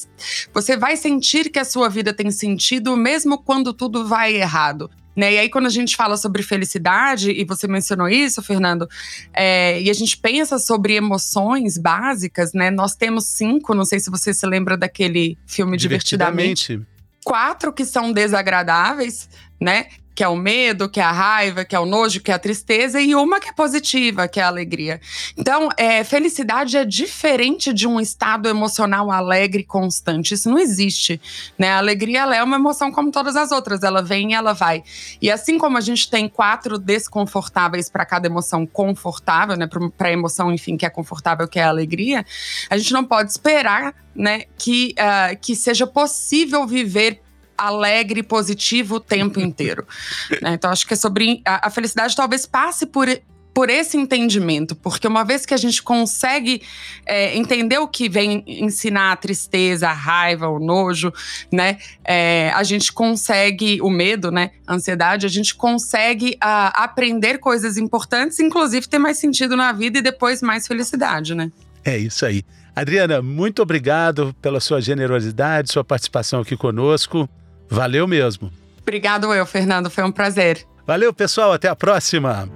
você 0.53 0.77
vai 0.77 0.95
sentir 0.95 1.49
que 1.49 1.59
a 1.59 1.65
sua 1.65 1.89
vida 1.89 2.13
tem 2.13 2.31
sentido 2.31 2.95
mesmo 2.95 3.37
quando 3.37 3.73
tudo 3.73 4.07
vai 4.07 4.33
errado. 4.33 4.89
Né? 5.15 5.33
E 5.33 5.37
aí, 5.39 5.49
quando 5.49 5.67
a 5.67 5.69
gente 5.69 5.95
fala 5.95 6.17
sobre 6.17 6.43
felicidade, 6.43 7.31
e 7.31 7.43
você 7.45 7.67
mencionou 7.67 8.09
isso, 8.09 8.41
Fernando, 8.41 8.87
é, 9.33 9.81
e 9.81 9.89
a 9.89 9.93
gente 9.93 10.17
pensa 10.17 10.59
sobre 10.59 10.95
emoções 10.95 11.77
básicas, 11.77 12.53
né? 12.53 12.69
Nós 12.69 12.95
temos 12.95 13.25
cinco, 13.27 13.73
não 13.73 13.85
sei 13.85 13.99
se 13.99 14.09
você 14.09 14.33
se 14.33 14.45
lembra 14.45 14.75
daquele 14.75 15.37
filme 15.45 15.77
Divertidamente. 15.77 16.67
Divertidamente. 16.67 16.95
Quatro 17.23 17.73
que 17.73 17.85
são 17.85 18.11
desagradáveis, 18.11 19.29
né? 19.59 19.87
Que 20.15 20.23
é 20.23 20.27
o 20.27 20.35
medo, 20.35 20.87
que 20.87 21.01
é 21.01 21.03
a 21.03 21.11
raiva, 21.11 21.65
que 21.65 21.75
é 21.75 21.79
o 21.79 21.85
nojo, 21.85 22.21
que 22.21 22.31
é 22.31 22.33
a 22.33 22.39
tristeza, 22.39 23.01
e 23.01 23.13
uma 23.13 23.39
que 23.39 23.49
é 23.49 23.51
positiva, 23.51 24.27
que 24.29 24.39
é 24.39 24.43
a 24.43 24.47
alegria. 24.47 25.01
Então, 25.37 25.67
é, 25.75 26.03
felicidade 26.05 26.77
é 26.77 26.85
diferente 26.85 27.73
de 27.73 27.85
um 27.85 27.99
estado 27.99 28.47
emocional 28.47 29.11
alegre 29.11 29.63
constante. 29.63 30.33
Isso 30.33 30.49
não 30.49 30.57
existe. 30.57 31.19
Né? 31.59 31.69
A 31.69 31.79
alegria 31.79 32.21
é 32.33 32.41
uma 32.41 32.55
emoção 32.55 32.91
como 32.91 33.11
todas 33.11 33.35
as 33.35 33.51
outras, 33.51 33.83
ela 33.83 34.01
vem 34.01 34.31
e 34.31 34.33
ela 34.33 34.53
vai. 34.53 34.83
E 35.21 35.29
assim 35.29 35.57
como 35.57 35.77
a 35.77 35.81
gente 35.81 36.09
tem 36.09 36.29
quatro 36.29 36.77
desconfortáveis 36.77 37.89
para 37.89 38.05
cada 38.05 38.27
emoção 38.27 38.65
confortável, 38.65 39.57
né? 39.57 39.67
Para 39.67 40.07
a 40.07 40.11
emoção, 40.11 40.51
enfim, 40.51 40.77
que 40.77 40.85
é 40.85 40.89
confortável, 40.89 41.47
que 41.47 41.59
é 41.59 41.63
a 41.63 41.69
alegria, 41.69 42.25
a 42.69 42.77
gente 42.77 42.93
não 42.93 43.03
pode 43.03 43.31
esperar 43.31 43.93
né, 44.15 44.43
que, 44.57 44.95
uh, 44.97 45.37
que 45.41 45.55
seja 45.55 45.85
possível 45.85 46.65
viver 46.65 47.21
alegre, 47.57 48.23
positivo 48.23 48.95
o 48.95 48.99
tempo 48.99 49.39
inteiro. 49.39 49.85
né? 50.41 50.53
Então, 50.53 50.69
acho 50.69 50.85
que 50.85 50.93
é 50.93 50.97
sobre. 50.97 51.41
A, 51.45 51.67
a 51.67 51.69
felicidade 51.69 52.15
talvez 52.15 52.45
passe 52.45 52.85
por, 52.85 53.07
por 53.55 53.69
esse 53.69 53.95
entendimento, 53.95 54.75
porque 54.75 55.07
uma 55.07 55.23
vez 55.23 55.45
que 55.45 55.53
a 55.53 55.57
gente 55.57 55.81
consegue 55.81 56.61
é, 57.05 57.37
entender 57.37 57.77
o 57.77 57.87
que 57.87 58.09
vem 58.09 58.43
ensinar 58.45 59.13
a 59.13 59.15
tristeza, 59.15 59.87
a 59.87 59.93
raiva, 59.93 60.49
o 60.49 60.59
nojo, 60.59 61.13
né, 61.49 61.77
é, 62.03 62.51
a 62.53 62.63
gente 62.63 62.91
consegue 62.91 63.81
o 63.81 63.89
medo, 63.89 64.29
né, 64.29 64.51
a 64.67 64.75
ansiedade, 64.75 65.25
a 65.25 65.29
gente 65.29 65.55
consegue 65.55 66.37
a, 66.41 66.83
aprender 66.83 67.37
coisas 67.37 67.77
importantes, 67.77 68.41
inclusive 68.41 68.89
ter 68.89 68.99
mais 68.99 69.17
sentido 69.17 69.55
na 69.55 69.71
vida 69.71 69.99
e 69.99 70.01
depois 70.01 70.41
mais 70.41 70.67
felicidade, 70.67 71.33
né? 71.33 71.49
É 71.85 71.97
isso 71.97 72.25
aí. 72.25 72.43
Adriana, 72.75 73.21
muito 73.21 73.61
obrigado 73.61 74.35
pela 74.41 74.59
sua 74.59 74.81
generosidade, 74.81 75.71
sua 75.71 75.83
participação 75.83 76.41
aqui 76.41 76.57
conosco. 76.57 77.29
Valeu 77.69 78.07
mesmo. 78.07 78.51
Obrigado 78.81 79.33
eu, 79.33 79.45
Fernando. 79.45 79.89
Foi 79.89 80.03
um 80.03 80.11
prazer. 80.11 80.65
Valeu, 80.85 81.13
pessoal. 81.13 81.53
Até 81.53 81.67
a 81.67 81.75
próxima. 81.75 82.47